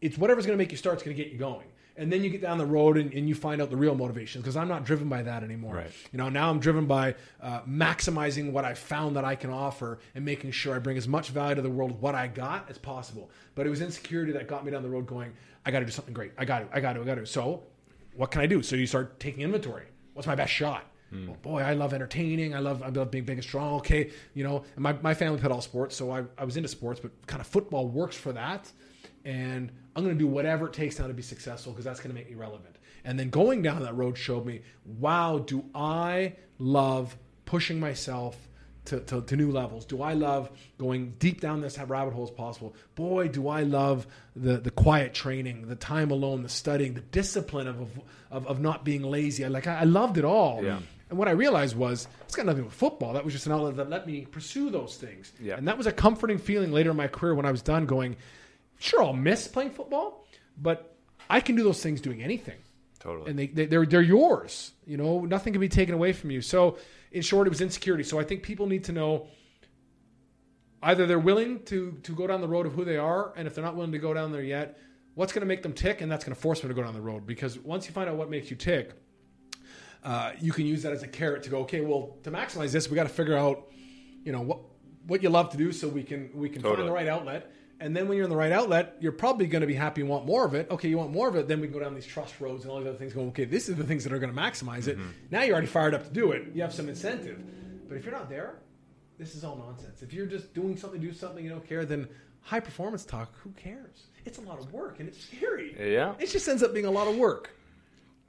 [0.00, 1.66] It's whatever's going to make you start is going to get you going.
[1.96, 4.42] And then you get down the road and, and you find out the real motivations
[4.42, 5.74] because I'm not driven by that anymore.
[5.74, 5.90] Right.
[6.12, 9.98] You know, now I'm driven by uh, maximizing what I found that I can offer
[10.14, 12.70] and making sure I bring as much value to the world with what I got
[12.70, 13.30] as possible.
[13.54, 15.32] But it was insecurity that got me down the road going,
[15.66, 16.32] I got to do something great.
[16.38, 17.26] I got to, I got to, I got to.
[17.26, 17.64] So
[18.14, 18.62] what can I do?
[18.62, 19.84] So you start taking inventory.
[20.14, 20.84] What's my best shot?
[21.26, 22.54] Well, boy, I love entertaining.
[22.54, 23.78] I love I love being big and strong.
[23.78, 26.68] Okay, you know, and my, my family played all sports, so I, I was into
[26.68, 28.70] sports, but kind of football works for that.
[29.24, 32.10] And I'm going to do whatever it takes now to be successful because that's going
[32.10, 32.76] to make me relevant.
[33.04, 38.36] And then going down that road showed me, wow, do I love pushing myself
[38.86, 39.84] to, to, to new levels?
[39.84, 42.74] Do I love going deep down this rabbit hole as possible?
[42.94, 47.68] Boy, do I love the, the quiet training, the time alone, the studying, the discipline
[47.68, 47.88] of,
[48.30, 49.44] of, of not being lazy.
[49.44, 50.62] I, like, I, I loved it all.
[50.62, 50.78] Yeah.
[51.08, 53.14] And what I realized was it's got nothing with football.
[53.14, 55.32] That was just an outlet that let me pursue those things.
[55.40, 55.56] Yeah.
[55.56, 58.16] And that was a comforting feeling later in my career when I was done going,
[58.80, 60.26] sure, I'll miss playing football,
[60.56, 60.96] but
[61.28, 62.58] I can do those things doing anything.
[62.98, 63.30] Totally.
[63.30, 64.72] And they, they, they're, they're yours.
[64.84, 66.42] You know, nothing can be taken away from you.
[66.42, 66.78] So,
[67.12, 68.04] in short, it was insecurity.
[68.04, 69.28] So, I think people need to know
[70.82, 73.54] either they're willing to, to go down the road of who they are, and if
[73.54, 74.78] they're not willing to go down there yet,
[75.14, 76.94] what's going to make them tick, and that's going to force them to go down
[76.94, 77.26] the road.
[77.26, 78.92] Because once you find out what makes you tick,
[80.04, 81.58] uh, you can use that as a carrot to go.
[81.60, 83.70] Okay, well, to maximize this, we got to figure out,
[84.24, 84.58] you know, what
[85.06, 87.52] what you love to do, so we can we can find the right outlet.
[87.80, 90.10] And then when you're in the right outlet, you're probably going to be happy and
[90.10, 90.70] want more of it.
[90.70, 92.70] Okay, you want more of it, then we can go down these trust roads and
[92.70, 93.14] all these other things.
[93.14, 94.98] Go, okay, this is the things that are going to maximize it.
[94.98, 95.08] Mm-hmm.
[95.30, 96.48] Now you're already fired up to do it.
[96.54, 97.42] You have some incentive.
[97.88, 98.56] But if you're not there,
[99.18, 100.02] this is all nonsense.
[100.02, 102.06] If you're just doing something, do something, you don't care, then
[102.42, 104.08] high performance talk, who cares?
[104.24, 105.74] It's a lot of work and it's scary.
[105.78, 106.14] Yeah.
[106.18, 107.50] It just ends up being a lot of work,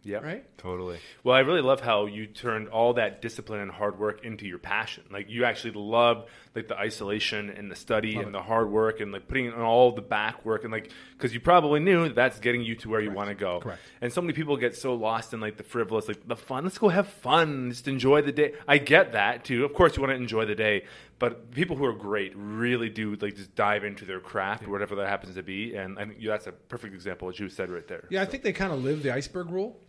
[0.03, 0.17] Yeah.
[0.17, 0.57] right?
[0.57, 0.99] Totally.
[1.23, 4.57] Well, I really love how you turned all that discipline and hard work into your
[4.57, 5.03] passion.
[5.11, 6.25] Like you actually love
[6.55, 9.91] like the isolation and the study and the hard work and like putting in all
[9.91, 13.11] the back work and like because you probably knew that's getting you to where you
[13.11, 13.59] want to go.
[13.59, 13.79] Correct.
[14.01, 16.63] And so many people get so lost in like the frivolous, like the fun.
[16.63, 18.53] Let's go have fun, just enjoy the day.
[18.67, 19.65] I get that too.
[19.65, 20.85] Of course, you want to enjoy the day,
[21.19, 24.95] but people who are great really do like just dive into their craft or whatever
[24.95, 25.75] that happens to be.
[25.75, 28.07] And I think yeah, that's a perfect example of what you said right there.
[28.09, 29.79] Yeah, I think they kind of live the iceberg rule,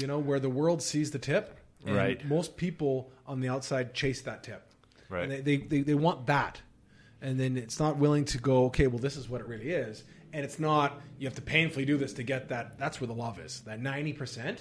[0.00, 1.58] you know, where the world sees the tip.
[1.86, 2.24] Right.
[2.26, 4.62] Most people on the outside chase that tip.
[5.08, 5.22] Right.
[5.22, 6.60] And they, they, they, they want that.
[7.22, 10.04] And then it's not willing to go, okay, well, this is what it really is.
[10.32, 12.78] And it's not, you have to painfully do this to get that.
[12.78, 13.60] That's where the love is.
[13.60, 14.58] That 90%.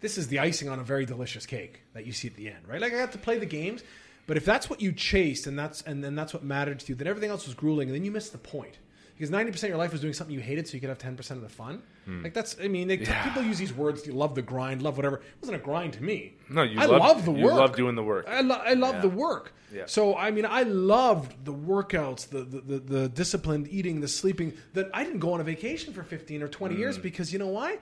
[0.00, 2.68] This is the icing on a very delicious cake that you see at the end,
[2.68, 2.80] right?
[2.80, 3.82] Like I have to play the games.
[4.26, 6.94] But if that's what you chased and that's and then that's what mattered to you,
[6.96, 8.78] then everything else was grueling, and then you missed the point.
[9.16, 10.98] Because ninety percent of your life was doing something you hated, so you could have
[10.98, 11.82] ten percent of the fun.
[12.22, 13.24] Like that's, I mean, they, Yeah.
[13.24, 14.06] people use these words.
[14.06, 15.16] You love the grind, love whatever.
[15.16, 16.34] It wasn't a grind to me.
[16.50, 17.40] No, you I love- love the work.
[17.40, 18.26] you love doing the work.
[18.28, 19.00] I, lo- I love Yeah.
[19.00, 19.52] the work.
[19.74, 19.82] Yeah.
[19.86, 24.52] So I mean, I loved the workouts, the, the the the disciplined eating, the sleeping.
[24.74, 26.80] That I didn't go on a vacation for fifteen or twenty Mm.
[26.80, 27.78] years because you know why?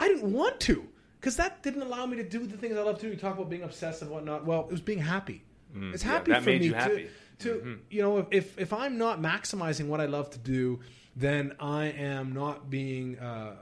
[0.00, 0.88] I didn't want to
[1.20, 3.08] because that didn't allow me to do the things I love to do.
[3.12, 4.44] You talk about being obsessive, and whatnot.
[4.44, 5.44] Well, it was being happy.
[5.92, 6.06] It's Mm.
[6.06, 7.04] Yeah, happy that for made me you happy.
[7.04, 7.08] to
[7.40, 10.80] to you know if if I'm not maximizing what I love to do,
[11.16, 13.56] then I am not being uh,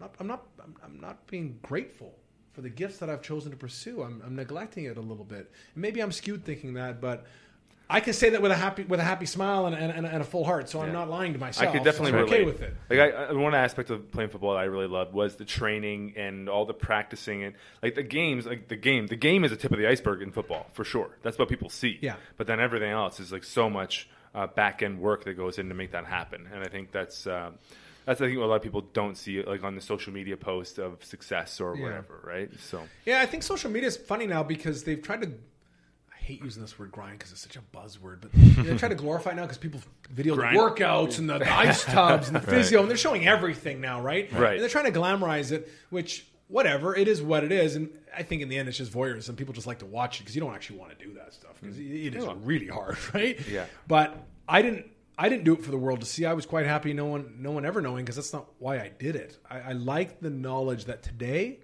[0.00, 2.14] not, I'm not I'm, I'm not being grateful
[2.52, 4.02] for the gifts that I've chosen to pursue.
[4.02, 5.52] I'm, I'm neglecting it a little bit.
[5.74, 7.26] And maybe I'm skewed thinking that, but
[7.88, 10.24] I can say that with a happy with a happy smile and, and, and, a
[10.24, 10.68] full heart.
[10.68, 10.92] So I'm Yeah.
[10.94, 11.68] not lying to myself.
[11.68, 12.74] I could definitely so relate okay with it.
[12.90, 16.48] Like I, one aspect of playing football that I really loved was the training and
[16.48, 18.44] all the practicing and like the games.
[18.44, 21.10] Like the game, the game is a tip of the iceberg in football for sure.
[21.22, 21.98] That's what people see.
[22.02, 22.16] Yeah.
[22.36, 25.68] But then everything else is like so much uh, back end work that goes in
[25.68, 26.48] to make that happen.
[26.52, 27.26] And I think that's.
[27.26, 27.52] Uh,
[28.04, 30.36] that's I think what a lot of people don't see, like on the social media
[30.36, 31.82] post of success or Yeah.
[31.82, 32.48] whatever, right?
[32.60, 35.32] So Yeah, I think social media is funny now because they've tried to.
[36.26, 38.32] I hate using this word grind because it's such a buzzword, but
[38.64, 42.26] they try to glorify now because people video the workouts and the, the ice tubs
[42.26, 44.32] and the physio, and they're showing everything now, right?
[44.32, 44.54] Right.
[44.54, 48.24] And they're trying to glamorize it, which whatever it is, what it is, and I
[48.24, 49.36] think in the end it's just voyeurism.
[49.36, 51.60] People just like to watch it because you don't actually want to do that stuff
[51.60, 53.38] because it is really hard, right?
[53.48, 53.66] Yeah.
[53.86, 54.16] But
[54.48, 54.86] I didn't.
[55.18, 56.26] I didn't do it for the world to see.
[56.26, 58.90] I was quite happy no one, no one ever knowing because that's not why I
[58.98, 59.38] did it.
[59.48, 61.60] I, I like the knowledge that today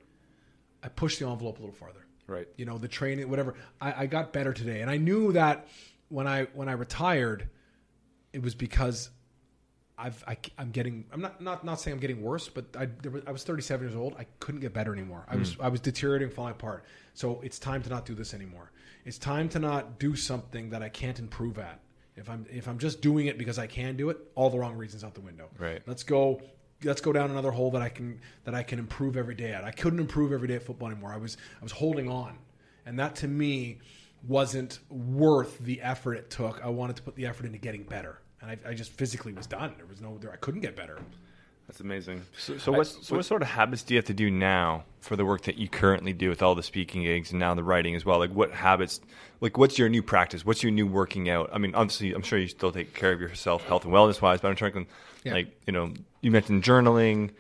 [0.83, 2.02] I pushed the envelope a little farther.
[2.27, 2.49] Right.
[2.57, 3.55] You know, the training, whatever.
[3.81, 5.69] I, I got better today, and I knew that
[6.09, 7.49] when I when I retired,
[8.33, 9.11] it was because
[9.99, 11.05] I've I, am getting.
[11.13, 13.87] I'm not not not saying I'm getting worse, but I there was, I was 37
[13.87, 14.15] years old.
[14.19, 15.25] I couldn't get better anymore.
[15.29, 15.63] I was hmm.
[15.63, 16.85] I was deteriorating, falling apart.
[17.15, 18.71] So it's time to not do this anymore.
[19.05, 21.81] It's time to not do something that I can't improve at.
[22.17, 24.77] If I'm if I'm just doing it because I can do it, all the wrong
[24.77, 25.49] reasons out the window.
[25.59, 25.83] Right.
[25.87, 26.41] Let's go.
[26.85, 29.65] Let's go down another hole that I can that I can improve every day at.
[29.65, 31.13] I couldn't improve every day at football anymore.
[31.13, 32.37] I was I was holding on,
[32.87, 33.79] and that to me
[34.27, 36.61] wasn't worth the effort it took.
[36.65, 39.47] I wanted to put the effort into getting better, and I, I just physically was
[39.47, 39.75] done.
[39.77, 40.33] There was no there.
[40.33, 40.99] I couldn't get better.
[41.67, 42.23] that's amazing.
[42.39, 44.85] So, so I- what, so what sort of habits do you have to do now
[45.01, 47.65] for the work that you currently do with all the speaking gigs and now the
[47.65, 48.19] writing as well?
[48.19, 49.01] Like, what habits?
[49.41, 50.45] Like, what's your new practice?
[50.47, 51.51] What's your new working out?
[51.53, 54.41] I mean, obviously, I'm sure you still take care of yourself, health and wellness wise,
[54.41, 54.87] but I'm trying to,
[55.25, 55.33] Yeah.
[55.35, 55.93] like, you know,
[56.23, 57.31] you mentioned journaling.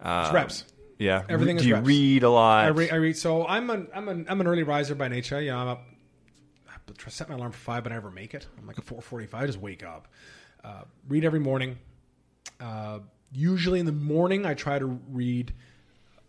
[0.00, 0.64] Uh, It's reps.
[0.98, 1.86] Yeah, Everything Do you reps.
[1.86, 2.64] read a lot?
[2.64, 3.16] I read, I read.
[3.16, 5.40] So I'm an I'm an I'm an early riser by nature.
[5.40, 5.84] Yeah, I'm up.
[7.06, 8.46] I set my alarm for five, but I never make it.
[8.58, 9.42] I'm like a four forty five.
[9.42, 10.08] I just wake up.
[10.62, 11.78] Uh, read every morning.
[12.60, 12.98] Uh,
[13.32, 15.52] usually in the morning, I try to read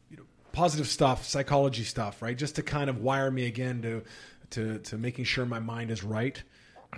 [0.09, 2.37] you know, positive stuff, psychology stuff, right?
[2.37, 4.03] Just to kind of wire me again to
[4.51, 6.41] to to making sure my mind is right.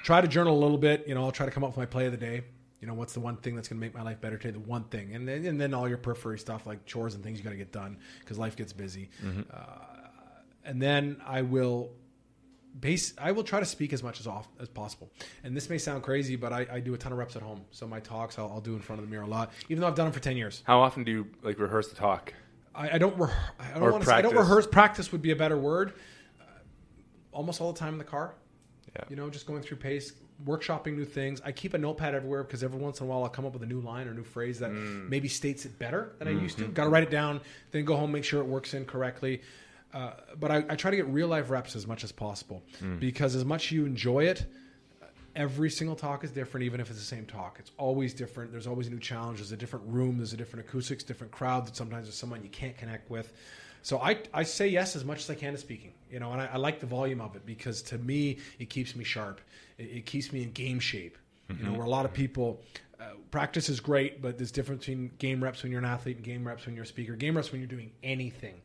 [0.04, 1.08] Try to journal a little bit.
[1.08, 2.44] You know, I'll try to come up with my play of the day.
[2.82, 4.52] You know, what's the one thing that's going to make my life better today?
[4.52, 7.38] The one thing, and then and then all your periphery stuff like chores and things
[7.38, 9.10] you got to get done because life gets busy.
[9.52, 9.58] Uh,
[10.64, 11.92] and then I will
[12.80, 15.10] base I will try to speak as much as off as possible.
[15.44, 17.62] And this may sound crazy, but I, I do a ton of reps at home.
[17.72, 19.88] So my talks I'll, I'll do in front of the mirror a lot, even though
[19.88, 20.62] I've done them for ten years.
[20.66, 22.34] How often do you like rehearse the talk?
[22.74, 23.18] I, I don't.
[23.18, 24.14] Re- I don't want to.
[24.14, 24.68] I don't rehearse.
[24.68, 25.94] Practice would be a better word.
[26.42, 26.44] Uh,
[27.32, 28.36] almost all the time in the car.
[28.96, 29.04] Yeah.
[29.10, 30.14] You know, just going through pace,
[30.44, 31.42] workshopping new things.
[31.46, 33.64] I keep a notepad everywhere because every once in a while I'll come up with
[33.64, 35.10] a new line or new phrase that Mm.
[35.10, 36.44] maybe states it better than I Mm-hmm.
[36.44, 36.68] used to.
[36.68, 37.40] Got to write it down,
[37.72, 39.42] then go home, make sure it works in correctly.
[39.94, 43.00] Uh, but I, I try to get real life reps as much as possible Mm.
[43.00, 44.46] because as much you enjoy it,
[45.36, 47.58] every single talk is different, even if it's the same talk.
[47.60, 48.52] It's always different.
[48.52, 49.40] There's always a new challenge.
[49.40, 50.18] There's a different room.
[50.18, 51.66] There's a different acoustics, different crowd.
[51.68, 53.32] That sometimes there's someone you can't connect with.
[53.84, 56.42] So I, I say yes as much as I can to speaking, you know, and
[56.42, 59.40] I, I like the volume of it because to me it keeps me sharp.
[59.78, 61.18] It, it keeps me in game shape.
[61.48, 62.64] You know, where a lot of people
[63.00, 66.26] uh, practice is great, but there's difference between game reps when you're an athlete and
[66.26, 67.16] game reps when you're a speaker.
[67.16, 68.62] Game reps when you're doing anything.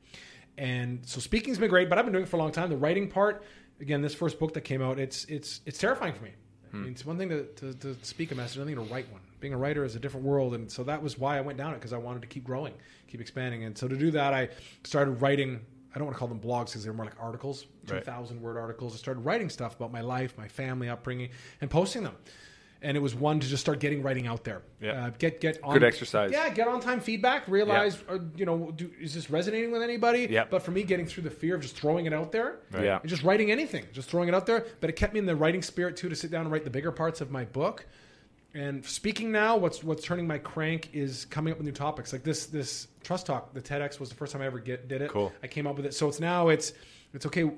[0.57, 2.71] And so speaking's been great, but I've been doing it for a long time.
[2.71, 3.45] The writing part,
[3.81, 6.31] again, this first book that came out, it's it's it's terrifying for me.
[6.73, 9.11] I mean, it's one thing to, to, to speak a message, another thing to write
[9.11, 9.21] one.
[9.41, 11.73] Being a writer is a different world, and so that was why I went down
[11.73, 12.75] it because I wanted to keep growing,
[13.09, 13.65] keep expanding.
[13.65, 14.51] And so to do that, I
[14.85, 15.61] started writing.
[15.95, 18.45] I don't want to call them blogs because they're more like articles, two thousand Right.
[18.45, 18.95] word articles.
[18.95, 21.31] I started writing stuff about my life, my family upbringing,
[21.61, 22.17] and posting them.
[22.83, 24.63] And it was one to just start getting writing out there.
[24.81, 25.07] Yeah.
[25.07, 26.31] Uh, get get on Good exercise.
[26.33, 27.47] Yeah, get on time feedback.
[27.47, 30.29] Realize, uh, you know, do, is this resonating with anybody?
[30.31, 30.45] Yeah.
[30.49, 32.85] But for me, getting through the fear of just throwing it out there, Right.
[32.85, 33.01] Yeah.
[33.01, 34.65] and just writing anything, just throwing it out there.
[34.81, 36.71] But it kept me in the writing spirit too to sit down and write the
[36.71, 37.85] bigger parts of my book.
[38.55, 42.23] And speaking now, what's what's turning my crank is coming up with new topics like
[42.25, 42.47] this.
[42.47, 45.11] This trust talk, the TEDx was the first time I ever get, did it.
[45.11, 45.33] Cool.
[45.43, 46.73] I came up with it, so it's now it's
[47.13, 47.51] it's okay.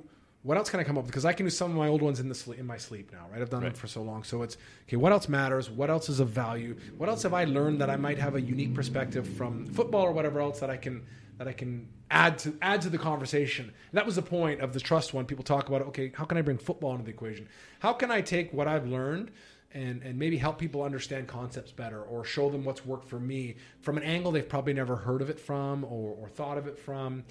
[0.43, 1.12] What else can I come up with?
[1.12, 3.12] Because I can do some of my old ones in the sleep, in my sleep
[3.12, 3.40] now, right?
[3.40, 4.56] I've done them for so long, so it's
[4.89, 4.97] okay.
[4.97, 5.70] What else matters?
[5.70, 6.77] What else is of value?
[6.98, 10.12] What else have I learned that I might have a unique perspective from football or
[10.12, 11.06] whatever else that I can
[11.39, 13.64] that I can add to add to the conversation.
[13.64, 15.24] And that was the point of the trust one.
[15.24, 17.48] People talk about okay, how can I bring football into the equation?
[17.81, 19.31] How can I take what I've learned
[19.73, 23.57] and and maybe help people understand concepts better or show them what's worked for me
[23.81, 26.78] from an angle they've probably never heard of it from or, or thought of it
[26.78, 27.24] from.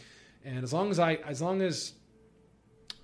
[0.44, 1.94] And as long as I as long as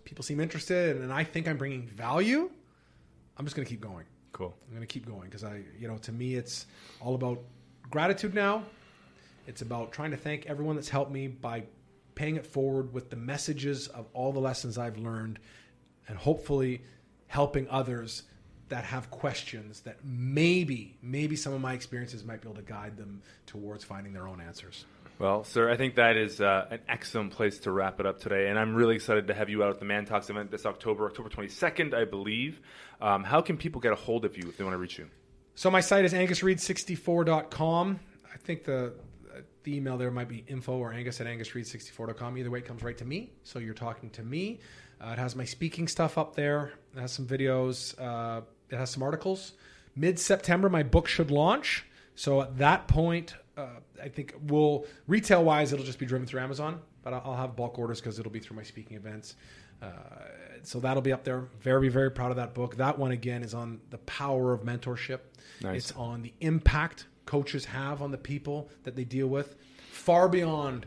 [0.05, 2.49] people seem interested and, and I think I'm bringing value,
[3.37, 4.05] I'm just going to keep going.
[4.31, 4.55] Cool.
[4.67, 6.65] I'm going to keep going because I, you know, to me, it's
[6.99, 7.39] all about
[7.89, 8.63] gratitude now.
[9.47, 11.63] It's about trying to thank everyone that's helped me by
[12.15, 15.39] paying it forward with the messages of all the lessons I've learned,
[16.07, 16.83] and hopefully
[17.27, 18.23] helping others
[18.69, 22.97] that have questions that maybe, maybe some of my experiences might be able to guide
[22.97, 24.85] them towards finding their own answers.
[25.19, 28.49] Well, sir, I think that is uh, an excellent place to wrap it up today.
[28.49, 31.29] And I'm really excited to have you out at the ManTalks event this October, October
[31.29, 32.59] 22nd, I believe.
[33.01, 35.07] Um, how can people get a hold of you if they want to reach you?
[35.55, 37.99] So my site is angusreid64.com.
[38.31, 38.93] I think the
[39.63, 42.37] the email there might be info or angus at angusreid64.com.
[42.37, 43.33] Either way, it comes right to me.
[43.43, 44.59] So you're talking to me.
[45.01, 46.71] Uh, it has my speaking stuff up there.
[46.95, 47.93] It has some videos.
[47.99, 49.53] Uh, it has some articles.
[49.95, 51.85] Mid September, my book should launch.
[52.15, 53.67] So at that point, uh,
[54.01, 57.55] I think we'll retail wise, it'll just be driven through Amazon, but I'll, I'll have
[57.55, 59.35] bulk orders because it'll be through my speaking events.
[59.81, 59.87] Uh,
[60.63, 61.47] so that'll be up there.
[61.61, 62.75] Very, very proud of that book.
[62.77, 65.19] That one again is on the power of mentorship.
[65.61, 65.77] Nice.
[65.77, 69.55] It's on the impact coaches have on the people that they deal with,
[69.91, 70.85] far beyond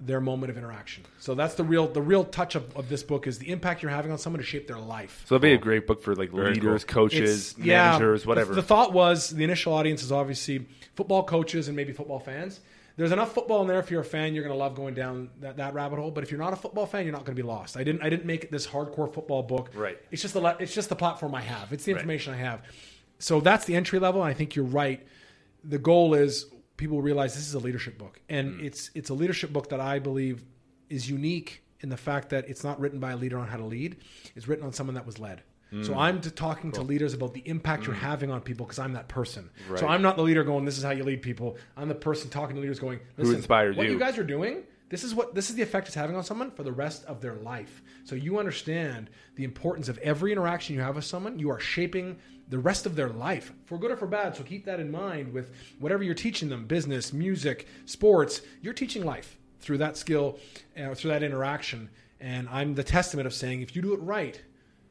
[0.00, 1.04] their moment of interaction.
[1.18, 3.90] So that's the real the real touch of, of this book is the impact you're
[3.90, 5.22] having on someone to shape their life.
[5.26, 7.04] So that'll be a great book for like Very leaders, cool.
[7.04, 8.54] coaches, It's- managers, the- whatever.
[8.54, 12.60] The, thought was the initial audience is obviously football coaches and maybe football fans.
[12.96, 13.78] There's enough football in there.
[13.78, 16.10] If you're a fan, you're going to love going down that, that rabbit hole.
[16.10, 17.76] But if you're not a football fan, you're not going to be lost.
[17.78, 18.02] I didn't.
[18.02, 19.70] I didn't make this hardcore football book.
[19.74, 19.98] Right.
[20.10, 20.40] It's just the.
[20.40, 21.72] le- It's just the platform I have.
[21.72, 22.00] It's the Right.
[22.00, 22.62] information I have.
[23.18, 24.22] So that's the entry level.
[24.22, 25.06] And I think you're right.
[25.64, 26.46] The goal is
[26.80, 28.64] people realize this is a leadership book, and Mm.
[28.64, 30.42] it's it's a leadership book that I believe
[30.88, 33.64] is unique in the fact that it's not written by a leader on how to
[33.64, 33.96] lead.
[34.34, 35.42] It's written on someone that was led.
[35.72, 35.86] Mm.
[35.86, 38.94] So I'm t- talking to leaders about the impact you're having on people because I'm
[38.94, 39.50] that person.
[39.68, 39.78] Right.
[39.78, 42.28] So I'm not the leader going, "This is how you lead people." I'm the person
[42.28, 44.64] talking to leaders going, "Listen, inspired what you?" you guys are doing?
[44.90, 47.20] This is what this is the effect it's having on someone for the rest of
[47.20, 47.80] their life.
[48.04, 51.38] So you understand the importance of every interaction you have with someone.
[51.38, 52.18] You are shaping
[52.48, 54.36] the rest of their life for good or for bad.
[54.36, 58.42] So keep that in mind with whatever you're teaching them: business, music, sports.
[58.60, 60.38] You're teaching life through that skill,
[60.76, 61.88] uh, through that interaction.
[62.18, 64.42] And I'm the testament of saying, if you do it right,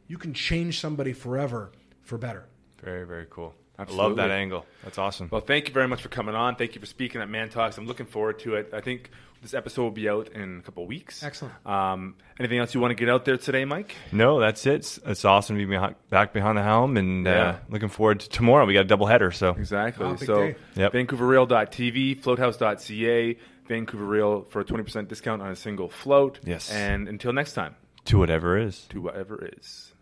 [0.08, 1.72] you can change somebody forever
[2.02, 2.46] for better.
[2.82, 3.54] Very, very cool.
[3.80, 4.66] I love that angle.
[4.84, 5.30] That's awesome.
[5.32, 6.56] Well, thank you very much for coming on.
[6.56, 7.78] Thank you for speaking at ManTalks.
[7.78, 8.72] I'm looking forward to it.
[8.74, 9.10] I think
[9.42, 11.24] this episode will be out in a couple of weeks.
[11.24, 11.54] Excellent.
[11.66, 13.96] Um, anything else you want to get out there today, Mike?
[14.12, 14.74] No, that's it.
[14.76, 17.32] It's, it's awesome to be behind, back behind the helm, and Yeah.
[17.32, 18.66] uh, looking forward to tomorrow.
[18.66, 20.06] We got a double header, so Exactly.
[20.06, 20.56] Oh, big so, day.
[20.76, 20.92] Yep.
[20.94, 23.38] VancouverReal.tv, Floathouse.ca,
[23.68, 26.40] Vancouver Real for a 20% discount on a single float.
[26.44, 26.70] Yes.
[26.72, 27.76] And until next time,
[28.06, 28.88] to whatever is.
[28.90, 29.94] to whatever is.